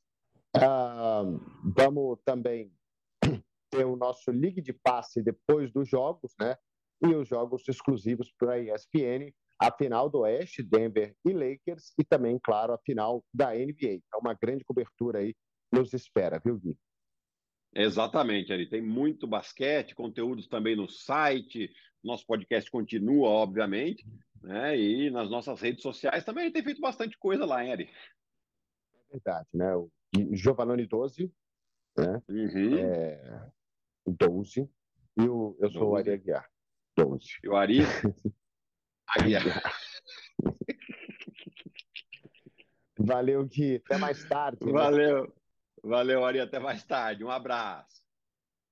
[0.56, 1.24] Ah,
[1.64, 2.72] vamos também
[3.70, 6.56] ter o nosso Ligue de Passe depois dos jogos, né,
[7.04, 12.04] e os jogos exclusivos para a ESPN, a final do Oeste, Denver e Lakers, e
[12.04, 14.02] também, claro, a final da NBA.
[14.14, 15.36] É uma grande cobertura aí
[15.72, 16.78] nos espera, viu, Gui?
[17.76, 18.68] Exatamente, Ari.
[18.68, 21.72] Tem muito basquete, conteúdos também no site.
[22.04, 24.06] Nosso podcast continua, obviamente,
[24.42, 24.78] né?
[24.78, 27.90] E nas nossas redes sociais também tem feito bastante coisa lá, hein, Ari?
[28.94, 29.76] É verdade, né?
[29.76, 29.90] O
[30.34, 31.32] Giovanni 12,
[31.98, 32.22] né?
[32.28, 32.78] Uhum.
[32.78, 33.52] É...
[34.08, 34.70] 12.
[35.18, 35.58] E o...
[35.60, 35.92] eu sou 12.
[35.92, 36.50] o Ari Aguiar.
[36.98, 37.26] 12.
[37.44, 37.80] E o Ari?
[39.08, 39.44] Aguiar.
[43.00, 43.78] Valeu, Gui.
[43.78, 44.66] Até mais tarde.
[44.66, 44.72] Né?
[44.72, 45.34] Valeu.
[45.82, 46.42] Valeu, Ari.
[46.42, 47.24] Até mais tarde.
[47.24, 48.04] Um abraço.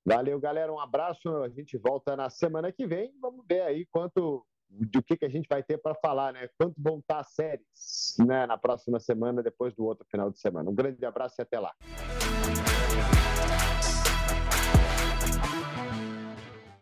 [0.04, 0.72] Valeu, galera.
[0.72, 1.28] Um abraço.
[1.42, 3.12] A gente volta na semana que vem.
[3.20, 6.48] Vamos ver aí quanto do que, que a gente vai ter para falar, né?
[6.58, 8.46] Quanto vão estar as séries né?
[8.46, 10.70] na próxima semana, depois do outro final de semana.
[10.70, 11.74] Um grande abraço e até lá.